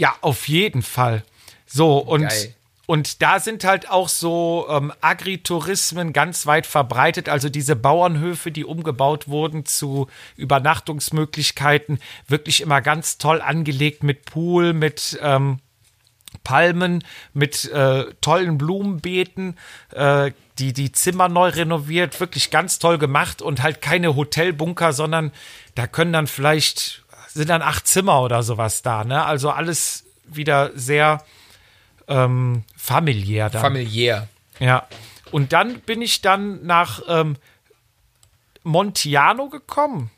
[0.00, 1.24] Ja, auf jeden Fall.
[1.66, 2.54] So, und, Geil.
[2.86, 8.64] und da sind halt auch so ähm, Agritourismen ganz weit verbreitet, also diese Bauernhöfe, die
[8.64, 10.06] umgebaut wurden zu
[10.38, 15.58] Übernachtungsmöglichkeiten, wirklich immer ganz toll angelegt mit Pool, mit ähm,
[16.44, 19.58] Palmen, mit äh, tollen Blumenbeeten,
[19.92, 25.30] äh, die, die Zimmer neu renoviert, wirklich ganz toll gemacht und halt keine Hotelbunker, sondern
[25.74, 29.24] da können dann vielleicht, sind dann acht Zimmer oder sowas da, ne?
[29.24, 31.24] Also alles wieder sehr
[32.08, 33.62] ähm, familiär dann.
[33.62, 34.28] Familiär.
[34.58, 34.86] Ja.
[35.30, 37.36] Und dann bin ich dann nach ähm,
[38.62, 40.10] Montiano gekommen.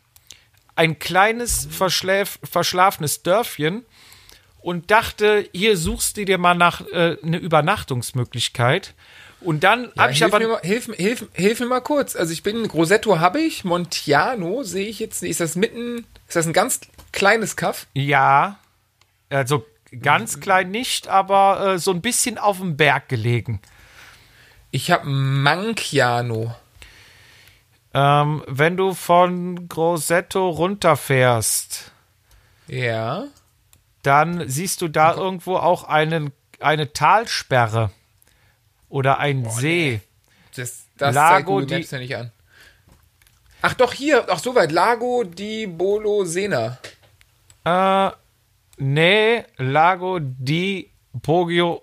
[0.75, 3.85] Ein kleines, verschläf, verschlafenes Dörfchen.
[4.61, 8.95] Und dachte, hier suchst du dir mal nach äh, eine Übernachtungsmöglichkeit.
[9.41, 10.39] Und dann Ja, habe ich hilf, aber.
[10.45, 12.15] mir mal, hilf, hilf, hilf mir mal kurz.
[12.15, 15.33] Also ich bin, Grosetto habe ich, Montiano sehe ich jetzt nicht.
[15.33, 16.81] Ist das mitten, ist das ein ganz
[17.13, 17.87] kleines Kaff?
[17.95, 18.59] Ja.
[19.31, 19.65] Also
[20.01, 23.61] ganz klein nicht, aber äh, so ein bisschen auf dem Berg gelegen.
[24.71, 26.55] Ich habe Manciano.
[27.95, 31.93] Ähm, wenn du von Grosseto runterfährst,
[32.67, 33.25] Ja.
[34.03, 37.91] dann siehst du da irgendwo auch einen, eine Talsperre
[38.89, 40.01] oder ein See.
[40.57, 42.33] Das, das Lago zeigt Google Maps ja nicht an.
[43.61, 46.79] Ach doch, hier, ach soweit, Lago di Bolosena.
[47.65, 48.11] Äh,
[48.79, 50.91] nee, Lago di
[51.23, 51.83] Poggio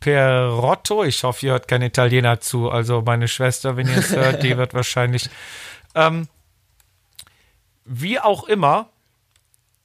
[0.00, 1.04] Perotto.
[1.04, 2.70] Ich hoffe, ihr hört kein Italiener zu.
[2.70, 5.30] Also meine Schwester, wenn ihr es hört, die wird wahrscheinlich.
[5.94, 6.28] Ähm,
[7.84, 8.90] wie auch immer,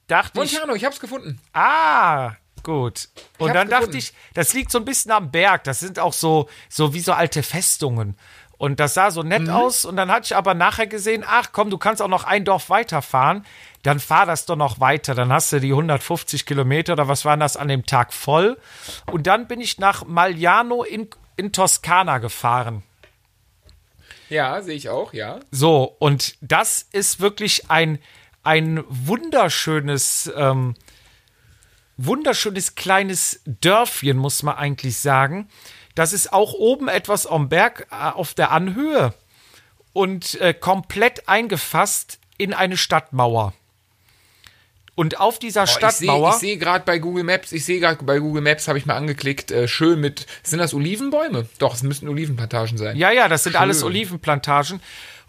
[0.08, 0.52] dachte ich.
[0.52, 1.40] Montiano, ich hab's gefunden.
[1.52, 2.32] Ah,
[2.64, 3.08] gut.
[3.38, 3.98] Und dann dachte gefunden.
[3.98, 5.64] ich, das liegt so ein bisschen am Berg.
[5.64, 8.16] Das sind auch so, so wie so alte Festungen.
[8.58, 9.50] Und das sah so nett Mhm.
[9.50, 9.84] aus.
[9.84, 12.68] Und dann hatte ich aber nachher gesehen, ach komm, du kannst auch noch ein Dorf
[12.70, 13.46] weiterfahren.
[13.84, 15.14] Dann fahr das doch noch weiter.
[15.14, 18.58] Dann hast du die 150 Kilometer oder was waren das an dem Tag voll.
[19.10, 22.82] Und dann bin ich nach Magliano in, in Toskana gefahren.
[24.28, 25.38] Ja, sehe ich auch, ja.
[25.52, 27.98] So, und das ist wirklich ein,
[28.42, 30.74] ein wunderschönes, ähm,
[31.96, 35.48] wunderschönes kleines Dörfchen, muss man eigentlich sagen.
[35.98, 39.14] Das ist auch oben etwas am Berg äh, auf der Anhöhe
[39.92, 43.52] und äh, komplett eingefasst in eine Stadtmauer.
[44.94, 46.30] Und auf dieser Oh, ich sehe Stadtmauer.
[46.30, 48.94] ich seh gerade bei Google Maps, ich sehe gerade bei Google Maps, habe ich mal
[48.94, 51.48] angeklickt, äh, schön mit, sind das Olivenbäume?
[51.58, 52.96] Doch, es müssten Olivenplantagen sein.
[52.96, 53.60] Ja, ja, das sind Schön.
[53.62, 54.80] alles Olivenplantagen.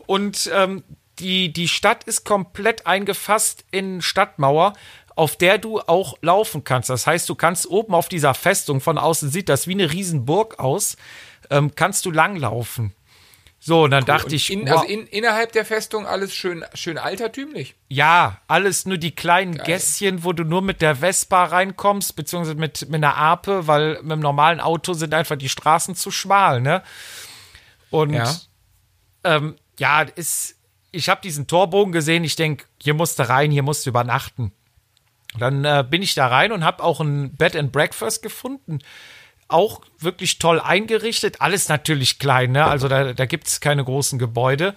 [0.06, 0.84] Und ähm,
[1.18, 4.74] die, die Stadt ist komplett eingefasst in Stadtmauer,
[5.20, 6.90] auf der du auch laufen kannst.
[6.90, 10.60] Das heißt, du kannst oben auf dieser Festung, von außen sieht das wie eine Riesenburg
[10.60, 10.96] aus,
[11.50, 12.94] ähm, kannst du langlaufen.
[13.60, 16.64] So, und dann dachte Und ich, in, wow, also in, innerhalb der Festung alles schön,
[16.74, 17.76] schön altertümlich.
[17.90, 22.88] ja, alles nur die kleinen Gässchen, wo du nur mit der Vespa reinkommst, beziehungsweise mit,
[22.88, 26.82] mit einer Ape, weil mit dem normalen Auto sind einfach die Straßen zu schmal, ne?
[27.90, 28.34] Und Ja.
[29.26, 30.56] ähm, ja, ist,
[30.92, 34.54] ich habe diesen Torbogen gesehen, ich denke, hier musst du rein, hier musst du übernachten.
[35.38, 38.80] Dann äh, bin ich da rein und habe auch ein Bed and Breakfast gefunden.
[39.48, 41.42] Auch wirklich toll eingerichtet.
[41.42, 42.66] Alles natürlich klein, ne?
[42.66, 44.74] Also da, da gibt es keine großen Gebäude.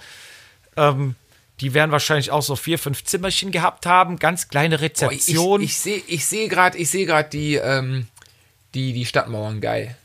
[0.77, 1.15] Ähm,
[1.61, 4.19] die werden wahrscheinlich auch so vier, fünf Zimmerchen gehabt haben.
[4.19, 5.63] Ganz kleine Boah, ich Rezeption.
[5.63, 8.09] ich sehe ich seh gerade ich seh grad die, ähm,
[8.75, 9.97] die, die Stadtmauern, geil.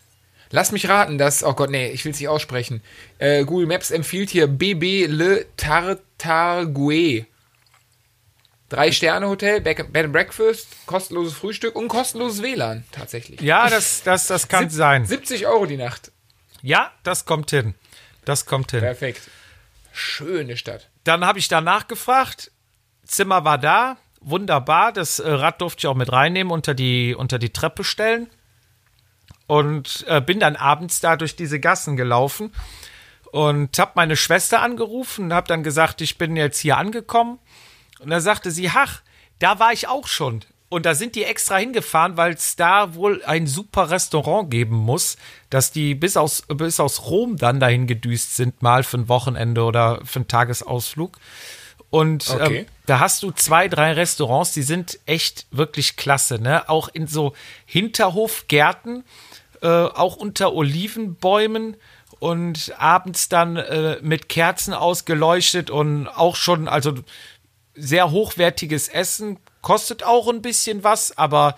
[0.49, 2.81] Lass mich raten, dass, oh Gott, nee, ich will es nicht aussprechen.
[3.17, 7.25] Äh, Google Maps empfiehlt hier BB Le Tartargue.
[8.69, 13.39] Drei Sterne Hotel, Bed Bed and Breakfast, kostenloses Frühstück und kostenloses WLAN, tatsächlich.
[13.39, 15.06] ja, das, das, das kann Sieb- sein.
[15.06, 16.12] 70 Euro die Nacht.
[16.62, 17.75] Ja, das kommt hin.
[18.25, 18.82] Das kommt hin.
[18.82, 19.21] Perfekt.
[19.93, 20.89] Schöne Stadt.
[21.06, 22.51] Dann habe ich danach gefragt.
[23.06, 24.91] Zimmer war da, wunderbar.
[24.91, 28.27] Das äh, Rad durfte ich auch mit reinnehmen, unter die, unter die Treppe stellen.
[29.47, 32.53] Und äh, bin dann abends da durch diese Gassen gelaufen
[33.32, 37.39] und habe meine Schwester angerufen und habe dann gesagt, ich bin jetzt hier angekommen.
[37.99, 39.01] Und da sagte sie, ach,
[39.39, 40.41] da war ich auch schon.
[40.69, 45.15] Und da sind die extra hingefahren, weil es da wohl ein super Restaurant geben muss,
[45.49, 49.63] dass die bis aus, bis aus Rom dann dahin gedüst sind, mal für ein Wochenende
[49.63, 51.17] oder für einen Tagesausflug.
[51.89, 52.57] Und Okay.
[52.60, 56.67] ähm, da hast du zwei, drei Restaurants, die sind echt wirklich klasse, ne?
[56.67, 57.31] Auch in so
[57.65, 59.03] Hinterhofgärten,
[59.62, 61.77] äh, auch unter Olivenbäumen
[62.19, 66.93] und abends dann äh, mit Kerzen ausgeleuchtet und auch schon, also
[67.77, 71.55] sehr hochwertiges Essen, kostet auch ein bisschen was, aber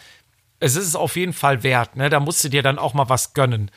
[0.60, 2.10] es ist es auf jeden Fall wert, ne?
[2.10, 3.72] Da musst du dir dann auch mal was gönnen.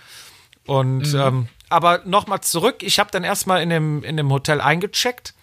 [0.67, 5.35] Und ähm, aber nochmal zurück, ich habe dann erstmal in dem, in dem Hotel eingecheckt,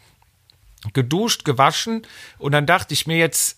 [0.94, 2.06] geduscht, gewaschen
[2.38, 3.58] und dann dachte ich mir jetzt,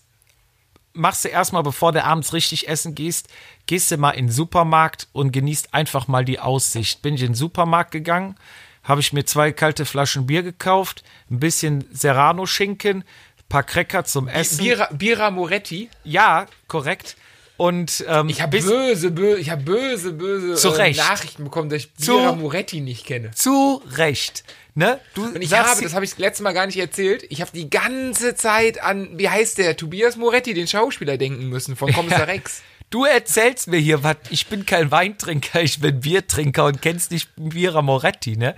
[0.92, 3.28] machst du erstmal, bevor du abends richtig essen gehst,
[3.66, 7.02] gehst du mal in den Supermarkt und genießt einfach mal die Aussicht.
[7.02, 8.36] Bin ich in den Supermarkt gegangen,
[8.82, 13.04] habe ich mir zwei kalte Flaschen Bier gekauft, ein bisschen Serrano-Schinken,
[13.52, 14.58] paar Cracker zum Essen.
[14.64, 15.90] Bira, Bira Moretti.
[16.04, 17.16] Ja, korrekt.
[17.58, 20.92] Und ähm, Ich habe böse, böse, ich habe böse, böse Zu äh.
[20.94, 23.30] Nachrichten bekommen, dass ich Zu- Bira Moretti nicht kenne.
[23.32, 24.42] zu Recht.
[24.74, 24.98] Ne?
[25.14, 27.50] Du Und ich habe, das habe ich das letzte Mal gar nicht erzählt, ich habe
[27.54, 32.26] die ganze Zeit an, wie heißt der, Tobias Moretti, den Schauspieler, denken müssen von Kommissar
[32.26, 32.62] Rex.
[32.88, 34.16] Du erzählst mir hier was.
[34.30, 38.54] Ich bin kein Weintrinker, ich bin Biertrinker und kennst nicht Bira Moretti, ne?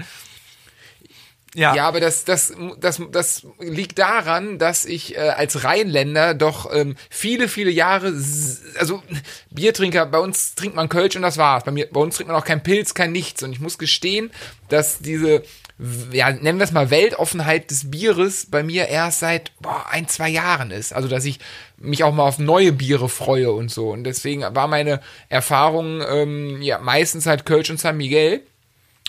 [1.54, 1.74] Ja.
[1.74, 6.96] Ja, aber das, das, das, das liegt daran, dass ich äh, als Rheinländer doch ähm,
[7.08, 8.12] viele, viele Jahre,
[8.78, 9.02] also
[9.50, 11.62] Biertrinker, bei uns trinkt man Kölsch und das war's.
[11.64, 13.42] Bei, mir, bei uns trinkt man auch kein Pilz, kein Nichts.
[13.44, 14.32] Und ich muss gestehen,
[14.68, 15.44] dass diese,
[16.10, 20.30] ja, nennen wir es mal Weltoffenheit des Bieres bei mir erst seit boah, ein, zwei
[20.30, 20.92] Jahren ist.
[20.92, 21.38] Also, dass ich
[21.76, 23.90] mich auch mal auf neue Biere freue und so.
[23.90, 28.42] Und deswegen war meine Erfahrung ähm, ja meistens halt Kölsch und San Miguel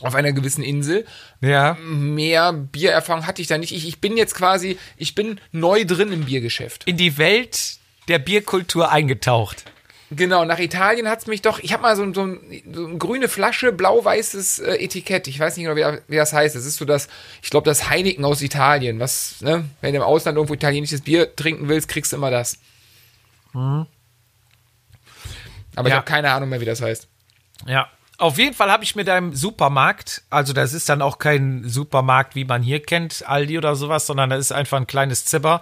[0.02, 1.06] auf einer gewissen Insel
[1.42, 1.78] ja.
[1.82, 3.72] mehr Biererfahrung hatte ich da nicht.
[3.72, 6.84] Ich, ich bin jetzt quasi, ich bin neu drin im Biergeschäft.
[6.86, 7.78] In die Welt
[8.08, 9.64] der Bierkultur eingetaucht.
[10.12, 12.40] Genau, nach Italien hat's mich doch, ich habe mal so, so, ein,
[12.72, 15.28] so eine grüne Flasche, blau-weißes äh, Etikett.
[15.28, 16.56] Ich weiß nicht genau, wie, wie das heißt.
[16.56, 17.08] Das ist so das,
[17.42, 19.00] ich glaube, das Heineken aus Italien.
[19.00, 22.60] Was, ne, wenn du im Ausland irgendwo italienisches Bier trinken willst, kriegst du immer das.
[23.54, 23.88] Aber
[25.84, 25.96] ich Ja.
[25.96, 27.08] habe keine Ahnung mehr, wie das heißt.
[27.66, 27.90] Ja.
[28.18, 31.68] Auf jeden Fall habe ich mir da im Supermarkt, also das ist dann auch kein
[31.68, 35.62] Supermarkt, wie man hier kennt, Aldi oder sowas, sondern das ist einfach ein kleines Zimmer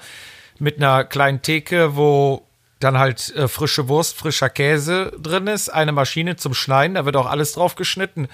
[0.60, 2.46] mit einer kleinen Theke, wo
[2.80, 7.16] dann halt äh, frische Wurst, frischer Käse drin ist, eine Maschine zum Schneiden, da wird
[7.16, 8.28] auch alles drauf geschnitten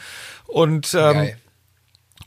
[0.47, 1.37] und ähm, Geil.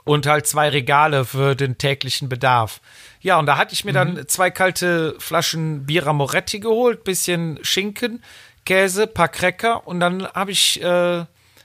[0.05, 2.81] und halt zwei Regale für den täglichen Bedarf.
[3.20, 8.22] Ja, und da hatte ich mir dann zwei kalte Flaschen Bira Moretti geholt, bisschen Schinken,
[8.64, 11.24] Käse, paar Cracker und dann habe ich äh,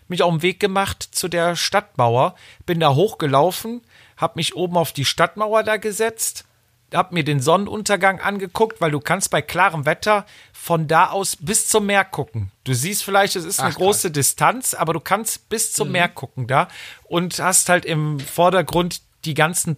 [0.10, 3.82] mich auf den Weg gemacht zu der Stadtmauer, bin da hochgelaufen,
[4.18, 6.46] habe mich oben auf die Stadtmauer da gesetzt,
[6.94, 11.68] habe mir den Sonnenuntergang angeguckt, weil du kannst bei klarem Wetter von da aus bis
[11.68, 12.52] zum Meer gucken.
[12.64, 16.10] Du siehst vielleicht, es ist eine Ach, große Distanz, aber du kannst bis zum Meer
[16.10, 16.68] gucken da
[17.04, 19.78] und hast halt im Vordergrund die ganzen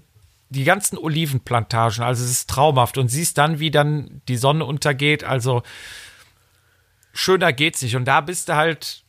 [0.52, 5.24] die ganzen Olivenplantagen, also es ist traumhaft und siehst dann, wie dann die Sonne untergeht,
[5.24, 5.62] also
[7.14, 7.96] schöner geht's nicht.
[7.96, 9.04] Und da bist du halt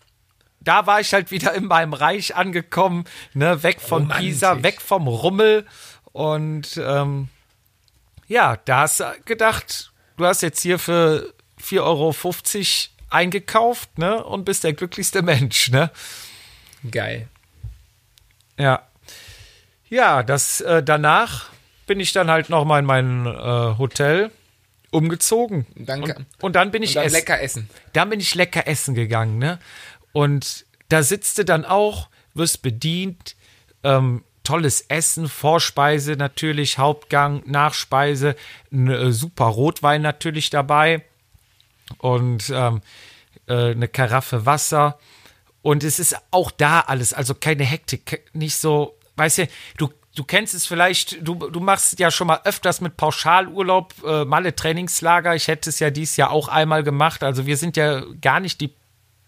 [0.61, 4.27] da war ich halt wieder in meinem Reich angekommen, ne, weg von Romantisch.
[4.27, 5.67] Pisa, weg vom Rummel
[6.13, 7.29] und ähm,
[8.29, 12.15] ja, da hast du gedacht, du hast jetzt hier für 4,50 Euro
[13.11, 15.91] eingekauft, ne, und bist der glücklichste Mensch, ne?
[16.91, 17.29] Geil.
[18.57, 18.87] Ja.
[19.89, 21.47] Ja, das äh, danach
[21.87, 24.31] bin ich dann halt noch mal in mein äh, Hotel
[24.93, 25.67] umgezogen.
[25.75, 26.15] Danke.
[26.15, 27.15] Und, und dann bin ich Und dann essen.
[27.17, 27.71] lecker essen.
[27.93, 29.59] Dann bin ich lecker essen gegangen, ne?
[30.13, 33.37] Und da sitzt du dann auch, wirst bedient,
[33.83, 38.35] ähm, tolles Essen, Vorspeise natürlich, Hauptgang, Nachspeise,
[38.73, 41.05] ein äh, super Rotwein natürlich dabei
[41.99, 42.81] und ähm,
[43.47, 44.99] äh, eine Karaffe Wasser.
[45.63, 50.25] Und es ist auch da alles, also keine Hektik, nicht so, weißt du, du, du
[50.25, 55.35] kennst es vielleicht, du, du machst ja schon mal öfters mit Pauschalurlaub, äh, Malle Trainingslager.
[55.35, 57.23] Ich hätte es ja dieses Jahr auch einmal gemacht.
[57.23, 58.73] Also wir sind ja gar nicht die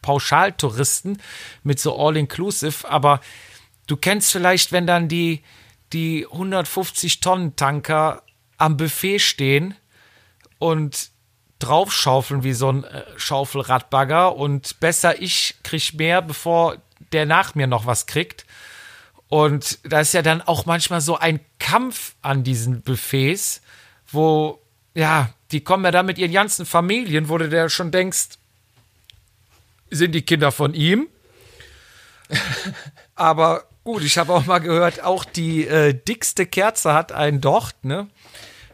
[0.03, 1.23] Pauschaltouristen
[1.63, 3.21] mit so All-Inclusive, aber
[3.87, 5.43] du kennst vielleicht, wenn dann die,
[5.93, 8.23] die 150 Tonnen Tanker
[8.59, 9.75] am Buffet stehen
[10.59, 11.11] und
[11.59, 16.77] draufschaufeln wie so ein äh, Schaufelradbagger und besser ich krieg mehr, bevor
[17.13, 18.45] der nach mir noch was kriegt.
[19.29, 23.63] Und da ist ja dann auch manchmal so ein Kampf an diesen Buffets,
[24.11, 24.61] wo,
[24.95, 28.39] ja, die kommen ja da mit ihren ganzen Familien, wo du dir schon denkst,
[29.93, 31.09] sind die Kinder von ihm?
[33.15, 37.85] Aber gut, ich habe auch mal gehört, auch die äh, dickste Kerze hat einen Docht,
[37.85, 38.09] ne?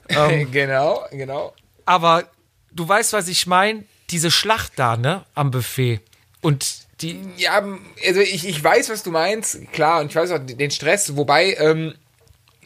[0.52, 1.54] genau, genau.
[1.84, 2.24] Aber
[2.72, 3.84] du weißt, was ich meine?
[4.10, 5.24] Diese Schlacht da, ne?
[5.34, 6.00] Am Buffet.
[6.40, 7.20] Und die.
[7.36, 7.62] Ja,
[8.06, 11.54] also ich, ich weiß, was du meinst, klar, und ich weiß auch den Stress, wobei,
[11.54, 11.94] ähm,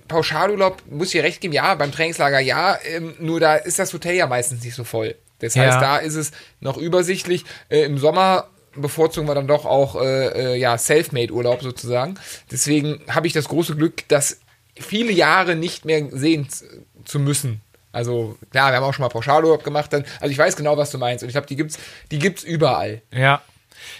[0.08, 3.92] Pauschalurlaub, muss ich dir recht geben, ja, beim Trainingslager ja, ähm, nur da ist das
[3.92, 5.16] Hotel ja meistens nicht so voll.
[5.42, 5.80] Das heißt, Ja.
[5.80, 7.44] da ist es noch übersichtlich.
[7.68, 12.14] Äh, Im Sommer bevorzugen wir dann doch auch äh, äh, ja, Selfmade-Urlaub sozusagen.
[12.50, 14.40] Deswegen habe ich das große Glück, das
[14.74, 16.48] viele Jahre nicht mehr sehen
[17.04, 17.60] zu müssen.
[17.92, 19.92] Also klar, wir haben auch schon mal Pauschalurlaub gemacht.
[19.92, 21.22] Dann, also ich weiß genau, was du meinst.
[21.22, 21.78] Und ich glaube, die gibt's,
[22.10, 23.02] die gibt's überall.
[23.12, 23.42] Ja.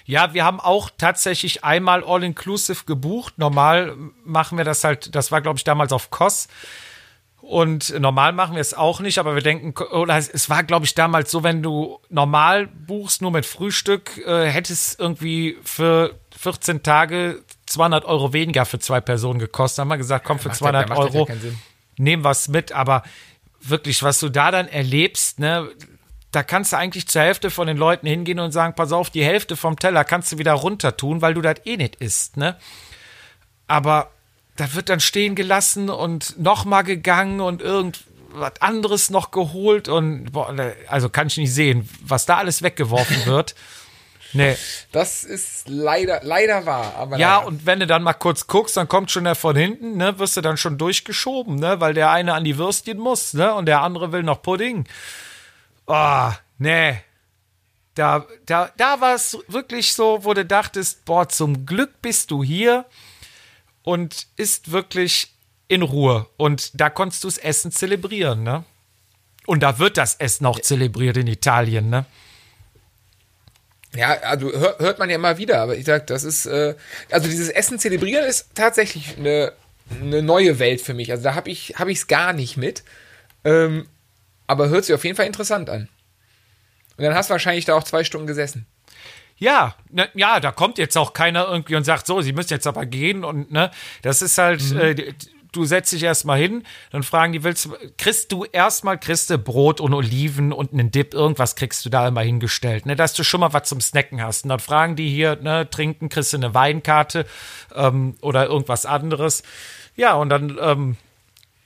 [0.07, 3.37] Ja, wir haben auch tatsächlich einmal All-Inclusive gebucht.
[3.37, 3.95] Normal
[4.25, 6.47] machen wir das halt, das war, glaube ich, damals auf Kos.
[7.43, 10.95] Und normal machen wir es auch nicht, aber wir denken, oder es war, glaube ich,
[10.95, 17.43] damals so, wenn du normal buchst, nur mit Frühstück, äh, hättest irgendwie für 14 Tage
[17.66, 19.78] 200 Euro weniger für zwei Personen gekostet.
[19.78, 21.59] Da haben wir gesagt, komm, für macht 200 ja- ja Euro Sinn.
[21.99, 22.70] nehmen was mit.
[22.72, 23.03] Aber
[23.61, 25.68] wirklich, was du da dann erlebst, ne,
[26.30, 29.24] da kannst du eigentlich zur Hälfte von den Leuten hingehen und sagen, pass auf, die
[29.24, 32.57] Hälfte vom Teller kannst du wieder runter tun, weil du das eh nicht isst, ne?
[33.66, 34.11] Aber
[34.57, 40.55] da wird dann stehen gelassen und nochmal gegangen und irgendwas anderes noch geholt und boah,
[40.89, 43.55] also kann ich nicht sehen, was da alles weggeworfen wird.
[44.35, 44.57] Nee.
[44.93, 46.95] Das ist leider, leider wahr.
[46.97, 47.47] Aber Ja, naja.
[47.47, 50.37] und wenn du dann mal kurz guckst, dann kommt schon der von hinten, ne, wirst
[50.39, 53.83] du dann schon durchgeschoben, ne, weil der eine an die Würstchen muss, ne, und der
[53.83, 54.87] andere will noch Pudding.
[55.87, 56.99] Oh, nee.
[57.95, 62.43] Da, da, da war es wirklich so, wo du dachtest, boah, zum Glück bist du
[62.43, 62.87] hier
[63.83, 65.35] und ist wirklich
[65.68, 66.26] in Ruhe.
[66.37, 68.64] Und da konntest du das Essen zelebrieren, ne?
[69.47, 72.05] Und da wird das Essen auch zelebriert in Italien, ne?
[73.95, 76.74] Ja, also hör, hört man ja immer wieder, aber ich sag, das ist, äh,
[77.11, 79.53] also dieses Essen zelebrieren ist tatsächlich eine,
[80.01, 81.11] eine neue Welt für mich.
[81.11, 82.85] Also da habe ich habe ich es gar nicht mit.
[83.45, 83.89] Ähm,
[84.47, 85.89] aber hört sich auf jeden Fall interessant an.
[86.97, 88.66] Und dann hast du wahrscheinlich da auch zwei Stunden gesessen.
[89.43, 92.68] Ja, ne, ja, da kommt jetzt auch keiner irgendwie und sagt, so, sie müssen jetzt
[92.68, 93.72] aber gehen und ne,
[94.03, 95.14] das ist halt, äh, d-
[95.51, 96.62] du setzt dich erstmal hin,
[96.93, 100.93] dann fragen die, willst du, kriegst du erstmal, kriegst du Brot und Oliven und einen
[100.93, 104.22] Dip, irgendwas kriegst du da immer hingestellt, ne, dass du schon mal was zum Snacken
[104.22, 104.45] hast.
[104.45, 107.26] Und dann fragen die hier, ne, trinken, kriegst du eine Weinkarte
[107.74, 109.43] ähm, oder irgendwas anderes.
[109.97, 110.97] Ja, und dann ähm,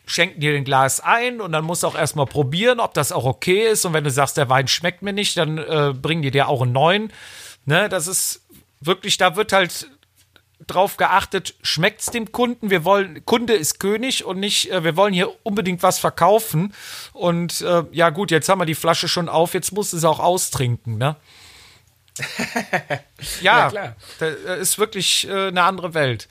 [0.07, 3.25] schenken dir den Glas ein und dann musst du auch erstmal probieren, ob das auch
[3.27, 3.85] okay ist.
[3.85, 6.63] Und wenn du sagst, der Wein schmeckt mir nicht, dann äh, bringen die dir auch
[6.63, 7.13] einen neuen.
[7.67, 8.43] Ne, das ist
[8.81, 9.89] wirklich, da wird halt
[10.67, 12.71] drauf geachtet, schmeckt's dem Kunden?
[12.71, 16.73] Wir wollen, Kunde ist König und nicht, äh, wir wollen hier unbedingt was verkaufen.
[17.13, 20.05] Und äh, ja, gut, jetzt haben wir die Flasche schon auf, jetzt musst du es
[20.05, 21.17] auch austrinken, ne?
[23.43, 23.97] ja, Ja, klar.
[24.19, 26.29] das ist wirklich äh, eine andere Welt.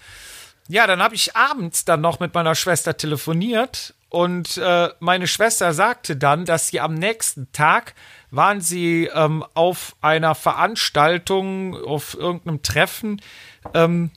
[0.67, 5.73] Ja, dann habe ich abends dann noch mit meiner Schwester telefoniert und äh, meine Schwester
[5.73, 7.93] sagte dann, dass sie am nächsten Tag
[8.35, 13.21] waren sie ähm, auf einer Veranstaltung, auf irgendeinem Treffen,
[13.73, 14.11] ähm,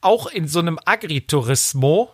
[0.00, 2.10] auch in so einem Agriturismo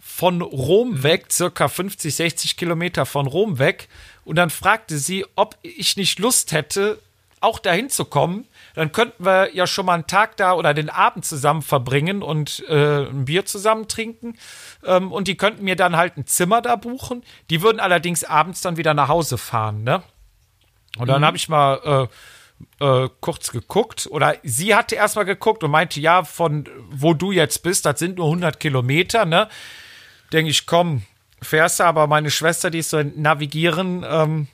[0.00, 3.88] von Rom weg, circa 50, 60 Kilometer von Rom weg.
[4.24, 6.98] Und dann fragte sie, ob ich nicht Lust hätte,
[7.40, 8.46] auch dahin zu kommen.
[8.74, 12.64] Dann könnten wir ja schon mal einen Tag da oder den Abend zusammen verbringen und
[12.68, 14.36] äh, ein Bier zusammen trinken.
[14.84, 17.22] Ähm, und die könnten mir dann halt ein Zimmer da buchen.
[17.50, 20.02] Die würden allerdings abends dann wieder nach Hause fahren, ne?
[20.98, 22.08] Und dann habe ich mal
[22.80, 27.32] äh, äh, kurz geguckt oder sie hatte erstmal geguckt und meinte, ja, von wo du
[27.32, 29.48] jetzt bist, das sind nur 100 Kilometer, ne?
[30.32, 31.02] Denke ich, komm,
[31.40, 34.48] fährst du, aber meine Schwester, die ist so ein Navigieren, ähm,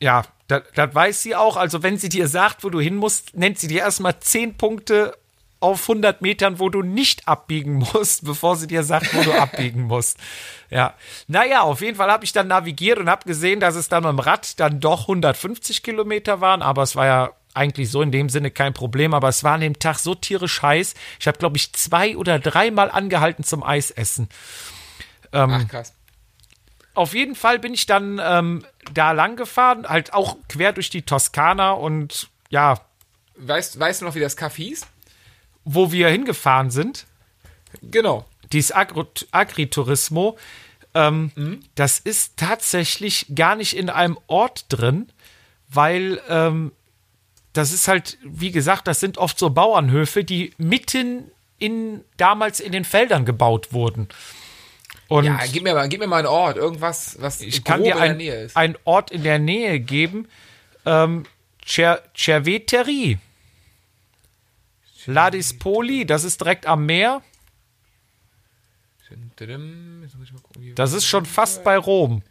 [0.00, 1.56] ja, das weiß sie auch.
[1.56, 5.16] Also, wenn sie dir sagt, wo du hin musst, nennt sie dir erstmal 10 Punkte
[5.60, 9.82] auf 100 Metern, wo du nicht abbiegen musst, bevor sie dir sagt, wo du abbiegen
[9.82, 10.18] musst.
[10.70, 10.94] Ja,
[11.28, 14.12] naja, auf jeden Fall habe ich dann navigiert und habe gesehen, dass es dann mit
[14.12, 18.28] dem Rad dann doch 150 Kilometer waren, aber es war ja eigentlich so in dem
[18.28, 20.94] Sinne kein Problem, aber es war an dem Tag so tierisch heiß.
[21.18, 24.28] Ich habe, glaube ich, zwei oder dreimal angehalten zum Eisessen.
[25.32, 25.94] Ähm, Ach krass.
[26.94, 31.02] Auf jeden Fall bin ich dann ähm, da lang gefahren, halt auch quer durch die
[31.02, 32.80] Toskana und ja,
[33.42, 34.86] Weißt, weißt du noch, wie das Kaff hieß?
[35.64, 37.06] Wo wir hingefahren sind,
[37.82, 38.24] Genau.
[38.52, 40.36] dieses Agro Agriturismo,
[40.94, 45.10] ähm, das ist tatsächlich gar nicht in einem Ort drin,
[45.68, 46.72] weil ähm,
[47.52, 52.72] das ist halt, wie gesagt, das sind oft so Bauernhöfe, die mitten in damals in
[52.72, 54.08] den Feldern gebaut wurden.
[55.08, 57.92] Und Ja, gib mir mal, gib mir mal einen Ort, irgendwas, was ich kann dir
[57.92, 58.56] in der ein, Nähe ist.
[58.56, 60.28] einen Ort in der Nähe geben.
[60.86, 61.24] Ähm,
[61.66, 63.18] Cer Cerveteri.
[65.06, 67.22] Ladispoli, das ist direkt am Meer.
[70.74, 72.22] Das ist schon fast bei Rom.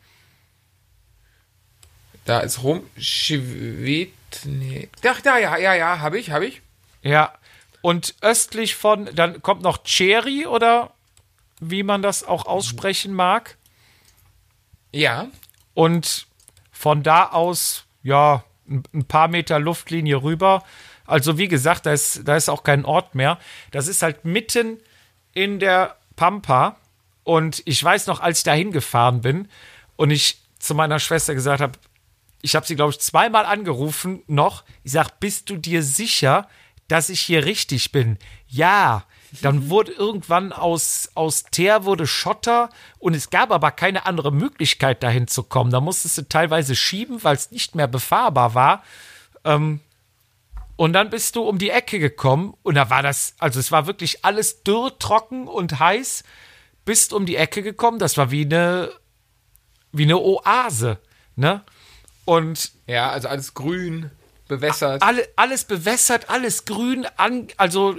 [2.25, 2.83] Da ist Rom.
[2.97, 4.13] Schwed.
[4.45, 4.89] Nee.
[5.05, 6.61] Ach, da, ja, ja, ja, habe ich, habe ich.
[7.01, 7.33] Ja.
[7.81, 10.93] Und östlich von, dann kommt noch Ceri oder
[11.59, 13.57] wie man das auch aussprechen mag.
[14.91, 15.27] Ja.
[15.73, 16.27] Und
[16.71, 20.63] von da aus, ja, ein paar Meter Luftlinie rüber.
[21.09, 23.39] Also wie gesagt, da ist, da ist auch kein Ort mehr.
[23.71, 24.79] Das ist halt mitten
[25.33, 26.77] in der Pampa.
[27.23, 29.47] Und ich weiß noch, als ich da hingefahren bin
[29.95, 31.73] und ich zu meiner Schwester gesagt habe,
[32.41, 34.63] ich habe sie, glaube ich, zweimal angerufen noch.
[34.83, 36.47] Ich sage, bist du dir sicher,
[36.87, 38.17] dass ich hier richtig bin?
[38.47, 39.03] Ja,
[39.41, 45.03] dann wurde irgendwann aus, aus Teer wurde Schotter und es gab aber keine andere Möglichkeit,
[45.03, 45.71] dahin zu kommen.
[45.71, 48.83] Da musstest du teilweise schieben, weil es nicht mehr befahrbar war.
[49.43, 49.81] Ähm,
[50.79, 53.85] und dann bist du um die Ecke gekommen und da war das, also es war
[53.85, 56.23] wirklich alles dürr, trocken und heiß.
[56.85, 58.89] Bist um die Ecke gekommen, das war wie eine,
[59.91, 60.97] wie eine Oase,
[61.35, 61.65] ne?
[62.23, 64.09] Und Ja, also alles grün,
[64.47, 65.03] bewässert.
[65.03, 67.97] alle, alles bewässert, alles grün, an, also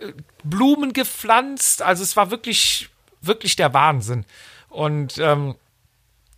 [0.00, 0.12] äh,
[0.44, 1.80] Blumen gepflanzt.
[1.80, 2.90] Also es war wirklich,
[3.22, 4.26] wirklich der Wahnsinn.
[4.68, 5.54] Und ähm,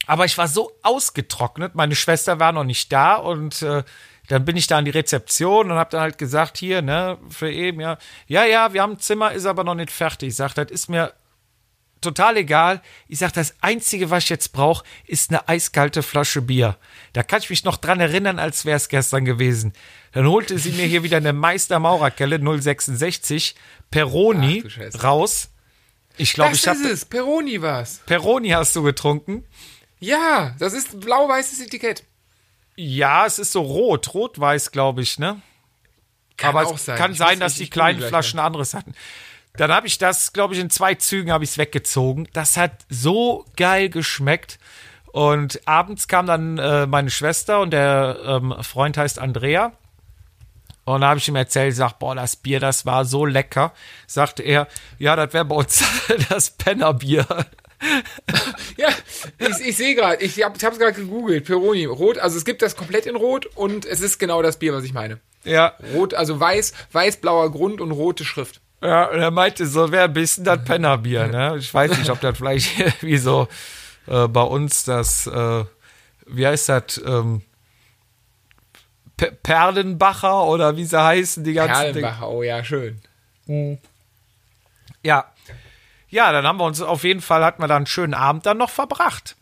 [0.06, 1.74] aber ich war so ausgetrocknet.
[1.74, 3.82] Meine Schwester war noch nicht da und äh,
[4.30, 7.50] dann bin ich da an die Rezeption und habe dann halt gesagt, hier, ne, für
[7.50, 10.28] eben, ja, ja, ja, wir haben ein Zimmer, ist aber noch nicht fertig.
[10.28, 11.12] Ich sag, das ist mir
[12.00, 12.80] total egal.
[13.08, 16.76] Ich sag, das Einzige, was ich jetzt brauche, ist eine eiskalte Flasche Bier.
[17.12, 19.72] Da kann ich mich noch dran erinnern, als wäre es gestern gewesen.
[20.12, 23.56] Dann holte sie mir hier wieder eine Meister Maurerkelle 066
[23.90, 24.62] Peroni
[24.94, 25.48] Ach raus.
[26.18, 28.00] Ich glaube, das ich habe ist es, Peroni war's.
[28.06, 29.44] Peroni hast du getrunken.
[29.98, 32.04] Ja, das ist blau-weißes Etikett.
[32.82, 35.42] Ja, es ist so rot, rot-weiß, glaube ich, ne?
[36.38, 36.96] Kann Aber auch es sein.
[36.96, 38.94] kann Ich sein, dass die kleinen google gleich Flaschen anderes hatten.
[39.54, 42.26] Dann habe ich das, glaube ich, in zwei Zügen habe ich es weggezogen.
[42.32, 44.58] Das hat so geil geschmeckt.
[45.12, 49.72] Und abends kam dann äh, meine Schwester und der ähm, Freund heißt Andrea.
[50.86, 53.74] Und da habe ich ihm erzählt, sag, boah, das Bier, das war so lecker.
[54.06, 54.68] Sagte er,
[54.98, 55.84] ja, das wäre bei uns
[56.30, 57.26] das Pennerbier.
[58.76, 58.88] Ja,
[59.38, 62.76] ich, ich sehe gerade, ich habe es gerade gegoogelt, Peroni, rot, also es gibt das
[62.76, 65.18] komplett in rot und es ist genau das Bier, was ich meine.
[65.44, 68.60] Ja, Rot, also weiß, weiß-blauer Grund und rote Schrift.
[68.82, 71.56] Ja, und er meinte, so wäre ein bisschen das Pennerbier, ne?
[71.58, 73.48] Ich weiß nicht, ob das vielleicht wie so
[74.06, 75.64] äh, bei uns das, äh,
[76.26, 77.40] wie heißt das, ähm,
[79.16, 81.74] Pe- Perlenbacher oder wie sie heißen, die ganzen.
[81.92, 83.00] Perlenbacher, oh ja, schön.
[85.02, 85.32] Ja.
[86.10, 88.58] Ja, dann haben wir uns auf jeden Fall, hatten wir dann einen schönen Abend dann
[88.58, 89.36] noch verbracht.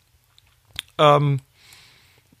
[0.97, 1.41] Ähm,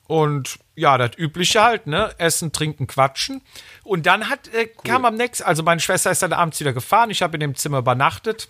[0.07, 2.13] und ja, das Übliche halt, ne?
[2.17, 3.41] Essen, trinken, quatschen.
[3.83, 7.11] Und dann hat, äh, kam am nächsten, also meine Schwester ist dann abends wieder gefahren.
[7.11, 8.49] Ich habe in dem Zimmer übernachtet.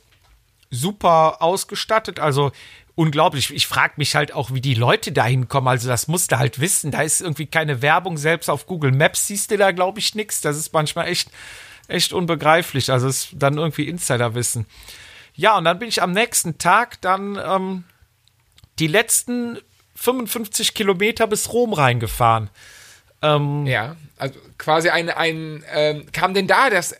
[0.70, 2.52] Super ausgestattet, also
[2.96, 3.54] unglaublich.
[3.54, 5.68] Ich frage mich halt auch, wie die Leute da hinkommen.
[5.68, 6.92] Also, das musst du halt wissen.
[6.92, 8.18] Da ist irgendwie keine Werbung.
[8.18, 10.42] Selbst auf Google Maps siehst du da, glaube ich, nichts.
[10.42, 11.32] Das ist manchmal echt,
[11.88, 12.92] echt unbegreiflich.
[12.92, 14.66] Also, es ist dann irgendwie Insiderwissen.
[15.40, 17.86] Ja, und dann bin ich am nächsten Tag dann ähm,
[18.78, 19.58] die letzten
[19.96, 22.50] 55 Kilometer bis Rom reingefahren.
[23.22, 26.94] Ähm, Ja, also quasi ein, ein ähm, kam denn da das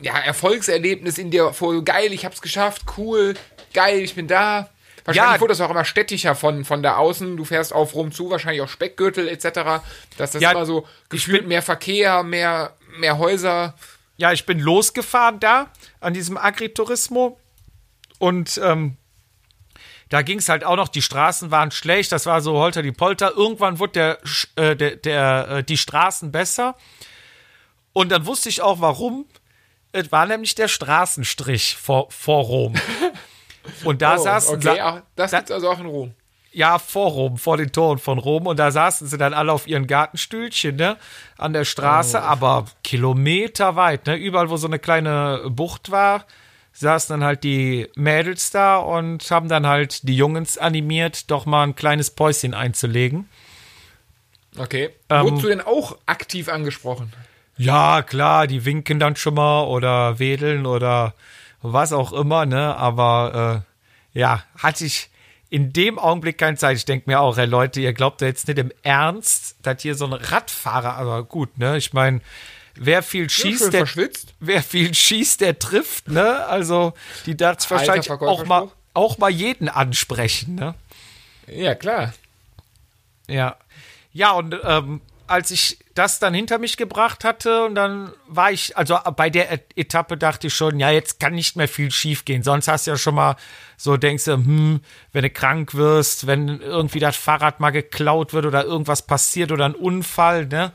[0.00, 3.34] ja, Erfolgserlebnis in dir vor, geil, ich hab's geschafft, cool,
[3.74, 4.70] geil, ich bin da.
[5.04, 5.40] Wahrscheinlich Ja.
[5.42, 7.36] wurde das auch immer städtischer von, von da außen.
[7.36, 9.82] Du fährst auf Rom zu, wahrscheinlich auch Speckgürtel etc.
[10.16, 13.74] Dass das Ja, immer so ich gefühlt bin- mehr Verkehr, mehr, mehr Häuser.
[14.16, 15.66] ja, ich bin losgefahren da
[16.00, 17.38] an diesem Agriturismo
[18.22, 18.96] und ähm,
[20.08, 22.92] da ging es halt auch noch, die Straßen waren schlecht, das war so holter die
[22.92, 23.32] Polter.
[23.34, 24.18] Irgendwann wurde
[24.56, 26.76] der, äh, der, der, äh, die Straßen besser
[27.92, 29.26] und dann wusste ich auch warum.
[29.92, 32.74] Es war nämlich der Straßenstrich vor, vor Rom.
[33.84, 36.14] Und da Oh, saßen okay, sa- das da- gibt's also auch in Rom.
[36.52, 38.46] ja, vor Rom, vor den Toren von Rom.
[38.46, 40.96] Und da saßen sie dann alle auf ihren Gartenstühlchen, ne?
[41.38, 42.22] An der Straße, Oh.
[42.26, 44.16] aber kilometerweit, ne?
[44.16, 46.24] Überall, wo so eine kleine Bucht war,
[46.72, 51.64] saßen dann halt die Mädels da und haben dann halt die Jungs animiert, doch mal
[51.64, 53.28] ein kleines Päuschen einzulegen.
[54.58, 54.90] Okay.
[55.08, 57.12] Ähm, Wurdest du denn auch aktiv angesprochen?
[57.56, 61.14] Ja, klar, die winken dann schon mal oder wedeln oder
[61.60, 62.76] was auch immer, ne?
[62.76, 63.64] Aber
[64.14, 65.10] äh, ja, hatte ich
[65.48, 66.76] in dem Augenblick keine Zeit.
[66.76, 69.94] Ich denke mir auch, ey Leute, ihr glaubt ja jetzt nicht im Ernst, dass hier
[69.94, 71.76] so ein Radfahrer, aber gut, ne?
[71.76, 72.20] Ich meine,
[72.74, 74.34] wer viel schießt, der, verschwitzt.
[74.40, 76.44] wer viel schießt, der trifft, ne?
[76.46, 76.94] Also,
[77.26, 80.74] die darf wahrscheinlich auch mal, auch mal jeden ansprechen, ne?
[81.46, 82.12] Ja, klar.
[83.28, 83.56] Ja.
[84.12, 88.76] Ja, und ähm, als ich das dann hinter mich gebracht hatte und dann war ich,
[88.76, 92.24] also bei der Et- Etappe dachte ich schon, ja, jetzt kann nicht mehr viel schief
[92.24, 92.42] gehen.
[92.42, 93.36] Sonst hast du ja schon mal
[93.76, 94.80] so, denkst du, hm,
[95.12, 99.64] wenn du krank wirst, wenn irgendwie das Fahrrad mal geklaut wird oder irgendwas passiert oder
[99.66, 100.72] ein Unfall, ne?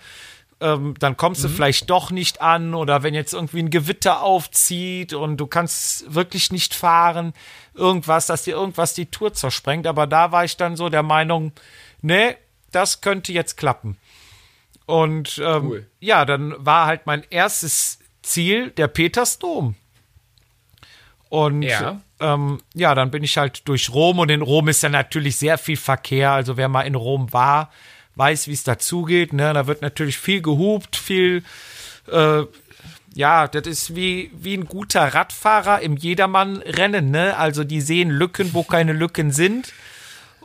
[0.60, 5.14] Ähm, dann kommst du vielleicht doch nicht an oder wenn jetzt irgendwie ein Gewitter aufzieht
[5.14, 7.34] und du kannst wirklich nicht fahren,
[7.76, 9.86] irgendwas, dass dir irgendwas die Tour zersprengt.
[9.86, 11.52] Aber da war ich dann so der Meinung,
[12.02, 12.36] nee,
[12.72, 13.98] das könnte jetzt klappen.
[14.88, 15.88] Und ähm, Cool.
[16.00, 19.76] ja, dann war halt mein erstes Ziel der Petersdom.
[21.30, 22.02] Und Ja.
[22.20, 25.58] ähm, ja, dann bin ich halt durch Rom und in Rom ist ja natürlich sehr
[25.58, 26.32] viel Verkehr.
[26.32, 27.70] Also wer mal in Rom war,
[28.18, 29.34] weiß, wie es dazugeht.
[29.34, 29.54] Ne?
[29.54, 31.44] Da wird natürlich viel gehupt, viel,
[32.12, 32.44] äh,
[33.14, 37.36] ja, das ist wie, wie ein guter Radfahrer im Jedermann-Rennen, ne?
[37.36, 39.74] Also die sehen Lücken, wo keine Lücken sind.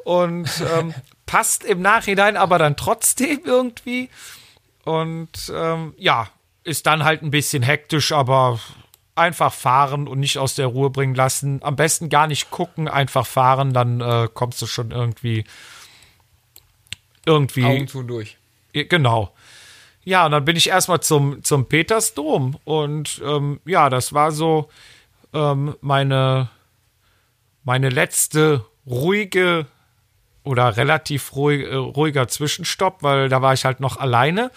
[0.04, 0.94] Und ähm,
[1.26, 4.08] passt im Nachhinein aber dann trotzdem irgendwie.
[4.84, 6.28] Und ähm, ja,
[6.64, 8.58] ist dann halt ein bisschen hektisch, aber
[9.14, 11.60] einfach fahren und nicht aus der Ruhe bringen lassen.
[11.62, 15.44] Am besten gar nicht gucken, einfach fahren, dann äh, kommst du schon irgendwie
[17.26, 18.36] irgendwie Augen zu und durch.
[18.72, 19.32] Genau.
[20.04, 22.58] Ja, und dann bin ich erstmal zum, zum Petersdom.
[22.64, 24.68] Und ähm, ja, das war so
[25.32, 26.48] ähm, meine,
[27.64, 29.66] meine letzte ruhige
[30.44, 34.50] oder relativ ruhig, äh, ruhiger Zwischenstopp, weil da war ich halt noch alleine.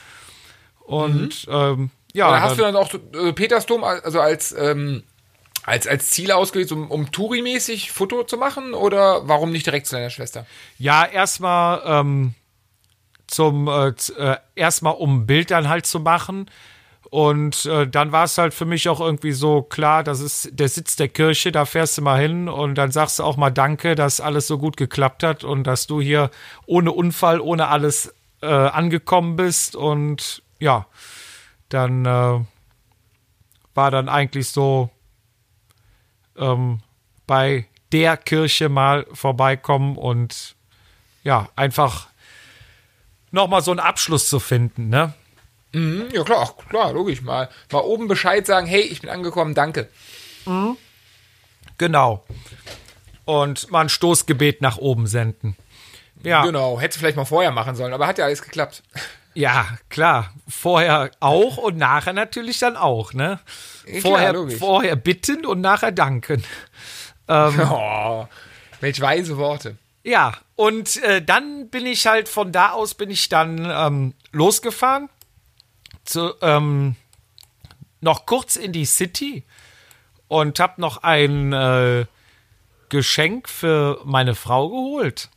[0.79, 2.31] Und ähm, ja.
[2.31, 5.03] Dann hast du dann auch äh, Petersdom also als, ähm,
[5.63, 8.73] als, als Ziel ausgelegt, um, um Touri-mäßig Foto zu machen?
[8.73, 10.45] Oder warum nicht direkt zu deiner Schwester?
[10.79, 12.33] Ja, erstmal ähm,
[13.27, 16.49] zum äh, äh, erstmal um ein Bild dann halt zu machen.
[17.09, 20.67] Und äh, dann war es halt für mich auch irgendwie so klar, das ist der
[20.67, 23.95] Sitz der Kirche, da fährst du mal hin und dann sagst du auch mal Danke,
[23.95, 26.31] dass alles so gut geklappt hat und dass du hier
[26.65, 29.75] ohne Unfall, ohne alles äh, angekommen bist.
[29.75, 30.87] Und ja,
[31.69, 32.39] dann äh,
[33.75, 34.89] war dann eigentlich so
[36.37, 36.79] ähm,
[37.27, 40.55] bei der Kirche mal vorbeikommen und
[41.23, 42.07] ja, einfach
[43.35, 45.13] nochmal so einen Abschluss zu finden, ne?
[45.73, 47.21] Mhm, ja, klar, klar, logisch.
[47.21, 49.89] Mal, mal oben Bescheid sagen, hey, ich bin angekommen, danke.
[51.77, 52.23] Genau.
[53.25, 55.55] Und mal ein Stoßgebet nach oben senden.
[56.23, 58.81] Ja, Genau, hätte vielleicht mal vorher machen sollen, aber hat ja alles geklappt.
[59.33, 60.33] ja, klar.
[60.47, 63.39] Vorher auch und nachher natürlich dann auch, ne?
[64.01, 66.43] Vorher, klar, vorher bitten und nachher danken.
[67.27, 68.27] Oh,
[68.81, 69.77] welch weise Worte.
[70.05, 75.09] Ja, und äh, dann bin ich halt von da aus bin ich dann ähm, losgefahren.
[76.03, 76.95] Zu, ähm,
[78.01, 79.43] noch kurz in die City
[80.27, 82.05] und habe noch ein äh,
[82.89, 85.29] Geschenk für meine Frau geholt.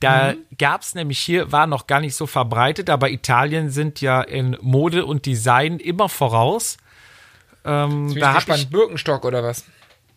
[0.00, 4.58] Da gab's nämlich hier, war noch gar nicht so verbreitet, aber Italien sind ja in
[4.60, 6.76] Mode und Design immer voraus.
[7.64, 9.64] Ähm, da habe ich Birkenstock oder was?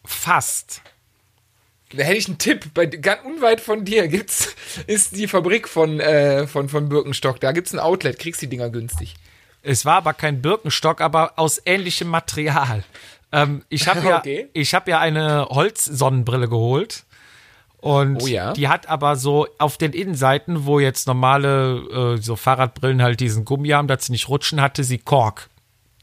[0.05, 0.81] fast.
[1.95, 2.73] Da hätte ich einen Tipp.
[2.73, 4.55] Bei, ganz unweit von dir gibt's,
[4.87, 7.39] ist die Fabrik von, äh, von, von Birkenstock.
[7.39, 9.15] Da gibt's ein Outlet, kriegst die Dinger günstig.
[9.63, 12.83] Es war aber kein Birkenstock, aber aus ähnlichem Material.
[13.31, 14.47] Ähm, ich habe ja, Okay.
[14.53, 17.03] ich habe ja eine Holzsonnenbrille geholt.
[17.77, 18.53] Und Oh ja.
[18.53, 23.45] die hat aber so auf den Innenseiten, wo jetzt normale äh, so Fahrradbrillen halt diesen
[23.45, 25.49] Gummi haben, dass sie nicht rutschen, hatte sie Kork.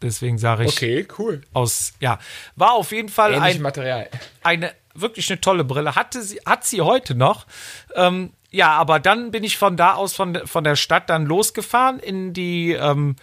[0.00, 1.42] Deswegen sage ich Okay, cool.
[1.52, 2.18] aus, ja,
[2.56, 4.08] war auf jeden Fall Ähnliches ein, Material.
[4.42, 5.94] eine wirklich eine tolle Brille.
[5.94, 7.46] Hatte sie, hat sie heute noch.
[7.94, 11.98] Ähm, ja, aber dann bin ich von da aus von, von der Stadt dann losgefahren
[11.98, 13.16] in die ähm,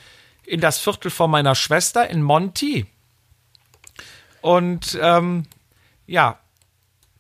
[0.46, 2.88] in das Viertel von meiner Schwester in Monti.
[4.42, 5.46] Und ähm,
[6.08, 6.40] ja,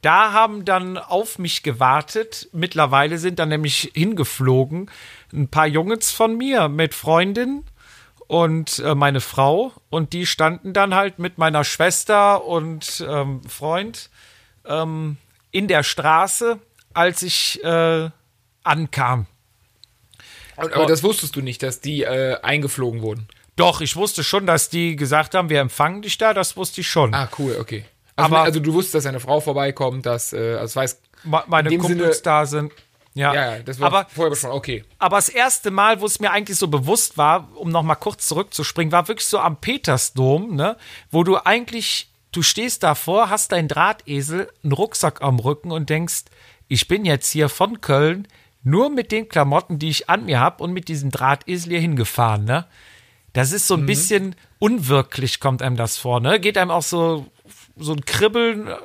[0.01, 2.49] da haben dann auf mich gewartet.
[2.53, 4.89] Mittlerweile sind dann nämlich hingeflogen
[5.33, 7.65] ein paar Jungs von mir mit Freundin
[8.27, 9.73] und äh, meine Frau.
[9.89, 14.09] Und die standen dann halt mit meiner Schwester und ähm, Freund
[14.65, 15.17] ähm,
[15.51, 16.59] in der Straße,
[16.93, 18.09] als ich äh,
[18.63, 19.25] ankam.
[20.55, 23.27] Und, aber das wusstest du nicht, dass die äh, eingeflogen wurden.
[23.55, 26.89] Doch, ich wusste schon, dass die gesagt haben, wir empfangen dich da, das wusste ich
[26.89, 27.13] schon.
[27.13, 27.85] Ah, cool, okay.
[28.15, 32.17] Also, Aber- also du wusstest, dass eine Frau vorbeikommt, dass, äh, also weiß, meine Kumpels
[32.17, 32.73] Sinne- da sind.
[33.15, 34.85] Ja, ja, ja, das war aber, vorher schon, okay.
[34.99, 38.27] aber das erste Mal, wo es mir eigentlich so bewusst war, um noch mal kurz
[38.27, 40.77] zurückzuspringen, war wirklich so am Petersdom, ne,
[41.09, 46.25] wo du eigentlich, du stehst davor, hast deinen Drahtesel, einen Rucksack am Rücken und denkst,
[46.67, 48.27] ich bin jetzt hier von Köln
[48.63, 52.45] nur mit den Klamotten, die ich an mir habe und mit diesem Drahtesel hier hingefahren,
[52.45, 52.65] ne?
[53.33, 56.39] Das ist so ein bisschen unwirklich, kommt einem das vor, ne?
[56.39, 57.27] Geht einem auch so,
[57.77, 58.75] so ein Kribbeln äh,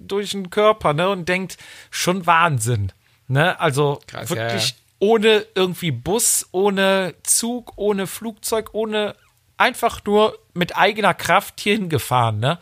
[0.00, 1.08] durch den Körper, ne?
[1.08, 1.58] Und denkt,
[1.90, 2.92] schon Wahnsinn,
[3.28, 3.58] ne?
[3.60, 4.74] Also Krass, ja, wirklich ja.
[4.98, 9.14] ohne irgendwie Bus, ohne Zug, ohne Flugzeug, ohne
[9.62, 12.58] einfach nur mit eigener Kraft hierhin gefahren, ne?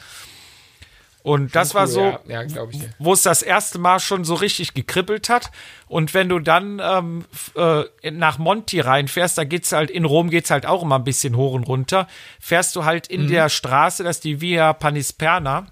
[1.22, 2.66] Und das war Cool, so, Ja, ja
[2.98, 5.50] wo es das erste Mal schon so richtig gekribbelt hat.
[5.86, 7.24] Und wenn du dann ähm,
[7.56, 11.36] äh, nach Monti reinfährst, da geht's halt, in Rom geht's halt auch immer ein bisschen
[11.36, 15.66] hoch und runter, fährst du halt in der Straße, das ist die Via Panisperna,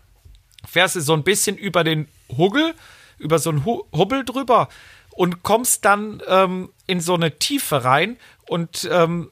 [0.66, 2.74] fährst du so ein bisschen über den Huggel,
[3.18, 4.68] über so einen Hu Hubbel drüber
[5.12, 9.30] und kommst dann ähm, in so eine Tiefe rein und ähm,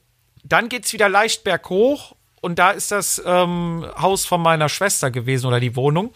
[0.49, 5.47] dann geht's wieder leicht berghoch und da ist das ähm, Haus von meiner Schwester gewesen
[5.47, 6.12] oder die Wohnung.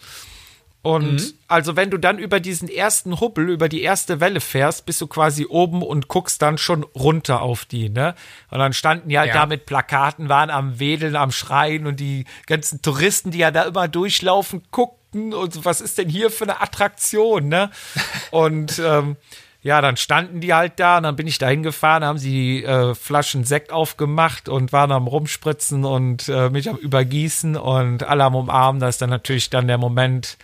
[0.83, 1.33] Und Mhm.
[1.47, 5.05] also wenn du dann über diesen ersten Hubbel, über die erste Welle fährst, bist du
[5.05, 8.15] quasi oben und guckst dann schon runter auf die, ne?
[8.49, 9.41] Und dann standen die halt Ja.
[9.41, 13.61] da mit Plakaten, waren am Wedeln, am Schreien und die ganzen Touristen, die ja da
[13.63, 17.69] immer durchlaufen, guckten und so, was ist denn hier für eine Attraktion, ne?
[18.31, 19.17] Und ähm,
[19.63, 22.95] ja, dann standen die halt da und dann bin ich da hingefahren, haben sie äh,
[22.95, 28.35] Flaschen Sekt aufgemacht und waren am Rumspritzen und äh, mich am Übergießen und alle am
[28.35, 28.79] Umarmen.
[28.79, 30.37] Das ist dann natürlich dann der Moment,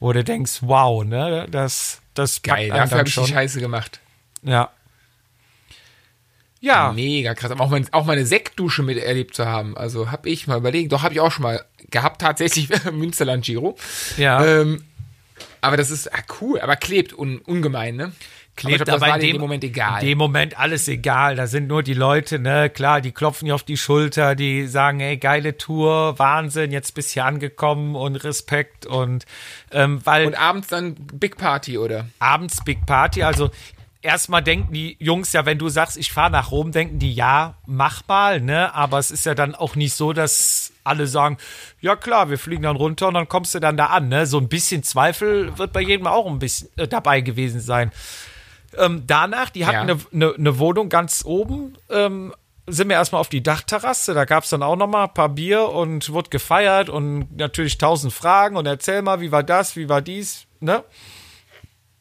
[0.00, 3.26] wo du denkst, wow, ne, das, das Geil, dafür habe ich die.
[3.26, 4.00] Scheiße gemacht.
[4.42, 4.70] Ja.
[6.60, 7.52] Ja, Mega krass.
[7.52, 9.76] Aber auch, mein, auch meine Sektdusche miterlebt zu haben.
[9.76, 10.90] Also habe ich mal überlegt.
[10.90, 13.76] Doch, habe ich auch schon mal gehabt, tatsächlich Münsterland Giro.
[14.16, 14.44] ja.
[14.44, 14.82] Ähm,
[15.60, 18.12] aber das ist ah, cool, aber klebt un, ungemein, ne?
[18.56, 20.00] Klebt glaub, aber in dem, in dem Moment egal.
[20.00, 21.36] In dem Moment alles egal.
[21.36, 25.00] Da sind nur die Leute, ne, klar, die klopfen dir auf die Schulter, die sagen,
[25.00, 29.26] ey, geile Tour, Wahnsinn, jetzt bist du hier angekommen und Respekt und
[29.72, 32.06] ähm, weil Und abends dann Big Party, oder?
[32.18, 33.50] abends Big Party, also
[34.06, 37.56] erstmal denken die Jungs ja, wenn du sagst, ich fahre nach Rom, denken die, ja,
[37.66, 38.74] mach mal, ne?
[38.74, 41.36] Aber es ist ja dann auch nicht so, dass alle sagen,
[41.80, 44.26] ja klar, wir fliegen dann runter und dann kommst du dann da an, ne?
[44.26, 47.90] So ein bisschen Zweifel wird bei jedem auch ein bisschen äh, dabei gewesen sein.
[48.76, 49.94] Ähm, danach, die hatten Ja.
[49.94, 52.34] eine ne, ne Wohnung ganz oben, ähm,
[52.66, 55.28] sind wir erstmal auf die Dachterrasse, da gab es dann auch noch mal ein paar
[55.28, 59.88] Bier und wurde gefeiert und natürlich tausend Fragen und erzähl mal, wie war das, wie
[59.88, 60.82] war dies, ne?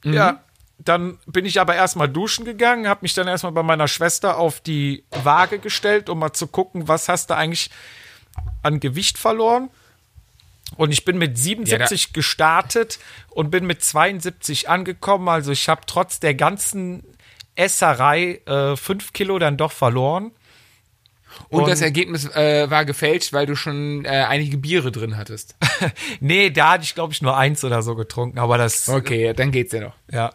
[0.04, 0.44] Ja,
[0.78, 4.60] dann bin ich aber erstmal duschen gegangen, habe mich dann erstmal bei meiner Schwester auf
[4.60, 7.70] die Waage gestellt, um mal zu gucken, was hast du eigentlich
[8.62, 9.70] an Gewicht verloren.
[10.78, 13.00] Und ich bin mit 77 gestartet
[13.30, 15.30] und bin mit 72 angekommen.
[15.30, 17.04] Also ich habe trotz der ganzen
[17.56, 20.32] Esserei äh, fünf Kilo dann doch verloren.
[21.50, 25.56] Und, Und- das Ergebnis äh, war gefälscht, weil du schon äh, einige Biere drin hattest.
[26.20, 29.52] Nee, da hatte ich, glaube ich, nur eins oder so getrunken, aber das Okay, dann
[29.52, 29.94] geht's ja noch.
[30.12, 30.34] Ja.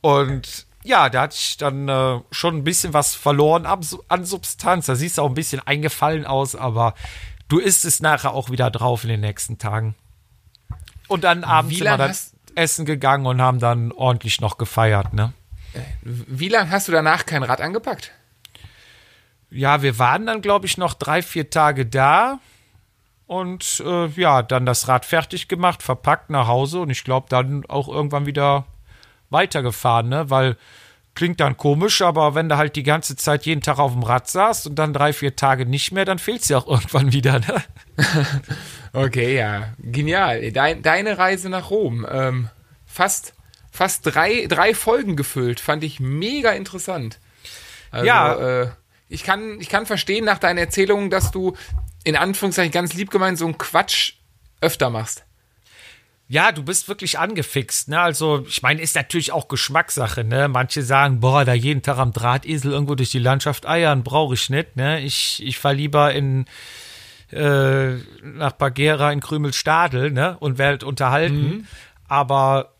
[0.00, 4.86] Und ja, da hatte ich dann äh, schon ein bisschen was verloren an Substanz.
[4.86, 6.94] Da siehst du auch ein bisschen eingefallen aus, aber
[7.48, 9.94] du isst es nachher auch wieder drauf in den nächsten Tagen.
[11.08, 12.14] Und dann abends sind wir dann
[12.54, 15.32] essen gegangen und haben dann ordentlich noch gefeiert, ne?
[16.02, 18.12] Wie lange hast du danach kein Rad angepackt?
[19.50, 22.40] Ja, wir waren dann, glaube ich, noch drei, vier Tage da
[23.26, 27.64] und äh, ja, dann das Rad fertig gemacht, verpackt nach Hause und ich glaube dann
[27.66, 28.66] auch irgendwann wieder
[29.30, 30.30] weitergefahren, ne?
[30.30, 30.56] Weil
[31.14, 34.28] klingt dann komisch, aber wenn du halt die ganze Zeit jeden Tag auf dem Rad
[34.28, 37.62] saßt und dann drei, vier Tage nicht mehr, dann fehlt ja auch irgendwann wieder, ne?
[38.94, 39.72] Okay, ja.
[39.78, 40.52] Genial.
[40.52, 42.06] Dein, deine Reise nach Rom.
[42.10, 42.50] Ähm,
[42.84, 43.34] fast
[43.72, 45.58] fast drei, drei Folgen gefüllt.
[45.58, 47.18] Fand ich mega interessant.
[47.90, 48.62] Also, Ja.
[48.62, 48.68] Äh,
[49.08, 51.56] ich, kann, ich kann verstehen nach deinen Erzählungen, dass du
[52.04, 54.14] in Anführungszeichen ganz lieb gemeint so einen Quatsch
[54.60, 55.24] öfter machst.
[56.28, 58.00] Ja, du bist wirklich angefixt, ne?
[58.00, 60.48] Also, ich meine, ist natürlich auch Geschmackssache, ne?
[60.48, 64.48] Manche sagen, boah, da jeden Tag am Drahtesel irgendwo durch die Landschaft eiern, brauche ich
[64.48, 65.00] nicht, ne?
[65.00, 66.46] Ich, ich fahr lieber in
[67.32, 70.36] äh, nach Bagheera in Krümelstadel, ne?
[70.40, 71.68] Und werde unterhalten.
[72.08, 72.72] Aber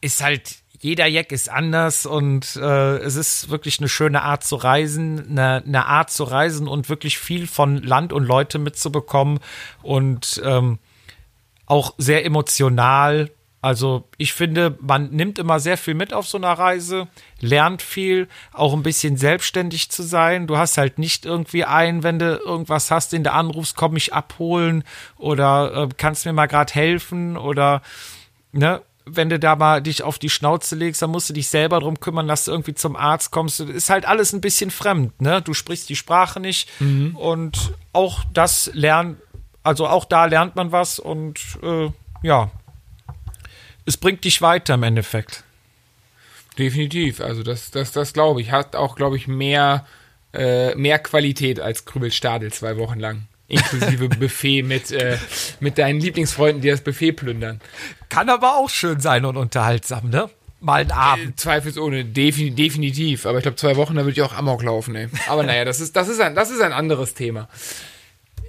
[0.00, 4.56] ist halt, jeder Jack ist anders und äh, es ist wirklich eine schöne Art zu
[4.56, 9.40] reisen, eine, eine Art zu reisen und wirklich viel von Land und Leute mitzubekommen
[9.82, 10.78] und ähm,
[11.66, 13.30] auch sehr emotional.
[13.60, 17.08] Also ich finde, man nimmt immer sehr viel mit auf so einer Reise,
[17.40, 20.46] lernt viel, auch ein bisschen selbstständig zu sein.
[20.46, 24.12] Du hast halt nicht irgendwie einen, wenn du irgendwas hast, den du anrufst, komm mich
[24.12, 24.84] abholen
[25.16, 27.80] oder äh, kannst mir mal gerade helfen oder
[28.52, 31.80] ne, wenn du da mal dich auf die Schnauze legst, dann musst du dich selber
[31.80, 33.60] drum kümmern, dass du irgendwie zum Arzt kommst.
[33.60, 35.42] Ist halt alles ein bisschen fremd, ne?
[35.42, 36.68] Du sprichst die Sprache nicht
[37.14, 39.18] und auch das lernt,
[39.64, 41.90] also auch da lernt man was und äh,
[42.22, 42.50] ja,
[43.86, 45.42] es bringt dich weiter im Endeffekt.
[46.58, 47.20] Definitiv.
[47.20, 48.52] Also das, das, das glaube ich.
[48.52, 49.86] Hat auch, glaube ich, mehr,
[50.32, 53.26] äh, mehr Qualität als Krübelstadel zwei Wochen lang.
[53.48, 55.18] Inklusive Buffet mit, äh,
[55.60, 57.60] mit deinen Lieblingsfreunden, die das Buffet plündern.
[58.08, 60.30] Kann aber auch schön sein und unterhaltsam, ne?
[60.60, 61.38] Mal einen Abend.
[61.38, 63.26] Zweifelsohne, defini definitiv.
[63.26, 65.08] Aber ich glaube, zwei Wochen, da würde ich auch Amok laufen, ey.
[65.28, 67.48] Aber naja, das ist, das ist, ein, das ist ein anderes Thema.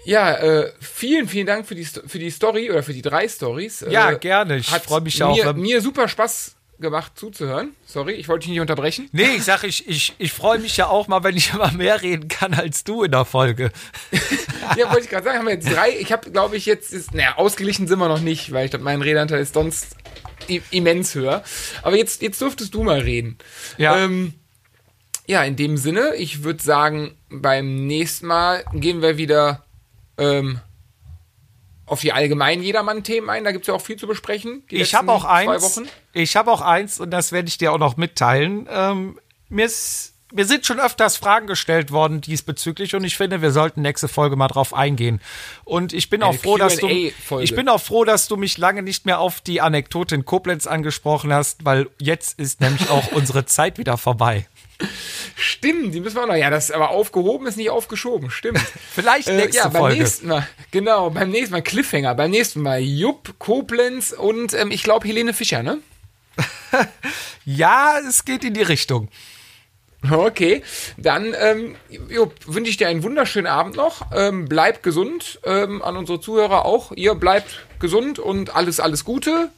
[0.05, 3.85] Ja, äh, vielen, vielen Dank für die, für die Story oder für die drei Stories.
[3.89, 4.57] Ja, äh, gerne.
[4.57, 7.75] Ich hat freu mich ja auch, Mir, mir super Spaß gemacht zuzuhören.
[7.85, 9.09] Sorry, ich wollte dich nicht unterbrechen.
[9.11, 12.01] Nee, ich sag, ich, ich, ich freue mich ja auch mal, wenn ich immer mehr
[12.01, 13.71] reden kann als du in der Folge.
[14.77, 15.91] Ja, wollte ich gerade sagen, haben wir jetzt drei.
[15.91, 18.83] Ich habe, glaube ich, jetzt ist, naja, ausgeglichen sind wir noch nicht, weil ich glaube,
[18.83, 19.95] mein Redanteil ist sonst
[20.71, 21.43] immens höher.
[21.83, 23.37] Aber jetzt, jetzt durftest du mal reden.
[23.77, 23.95] Ja.
[23.95, 24.33] Ähm,
[25.27, 29.64] ja, in dem Sinne, ich würde sagen, beim nächsten Mal gehen wir wieder
[30.17, 30.59] ähm,
[31.85, 33.43] auf die allgemeinen Jedermann-Themen ein.
[33.43, 34.63] Da gibt es ja auch viel zu besprechen.
[34.69, 35.81] ich habe auch eins.
[36.13, 38.67] Ich habe auch eins und das werde ich dir auch noch mitteilen.
[38.69, 43.51] Ähm, mir ist mir sind schon öfters Fragen gestellt worden diesbezüglich und ich finde, wir
[43.51, 45.21] sollten nächste Folge mal drauf eingehen.
[45.63, 48.57] Und ich bin Eine auch froh, dass du ich bin auch froh, dass du mich
[48.57, 53.11] lange nicht mehr auf die Anekdote in Koblenz angesprochen hast, weil jetzt ist nämlich auch
[53.13, 54.47] unsere Zeit wieder vorbei.
[55.35, 56.35] Stimmt, die müssen wir auch noch.
[56.35, 58.29] Ja, das ist aber aufgehoben ist nicht aufgeschoben.
[58.29, 58.59] Stimmt.
[58.93, 59.97] Vielleicht nächste äh, ja, beim Folge.
[59.99, 62.15] Nächsten Mal, genau, beim nächsten Mal Cliffhanger.
[62.15, 65.79] Beim nächsten Mal Jupp, Koblenz und ähm, ich glaube Helene Fischer, ne?
[67.45, 69.09] ja, es geht in die Richtung.
[70.11, 70.61] Okay,
[70.97, 71.75] dann ähm,
[72.45, 74.11] wünsche ich dir einen wunderschönen Abend noch.
[74.13, 76.91] Ähm, bleib gesund, ähm, an unsere Zuhörer auch.
[76.91, 79.49] Ihr bleibt gesund und alles, alles Gute.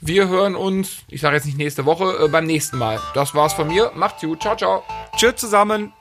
[0.00, 3.00] Wir hören uns, ich sage jetzt nicht nächste Woche, äh, beim nächsten Mal.
[3.14, 3.92] Das war's von mir.
[3.94, 4.42] Macht's gut.
[4.42, 4.82] Ciao, ciao.
[5.16, 5.92] Tschüss zusammen.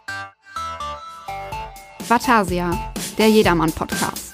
[2.07, 4.24] Vatasia, der Jedermann-Podcast.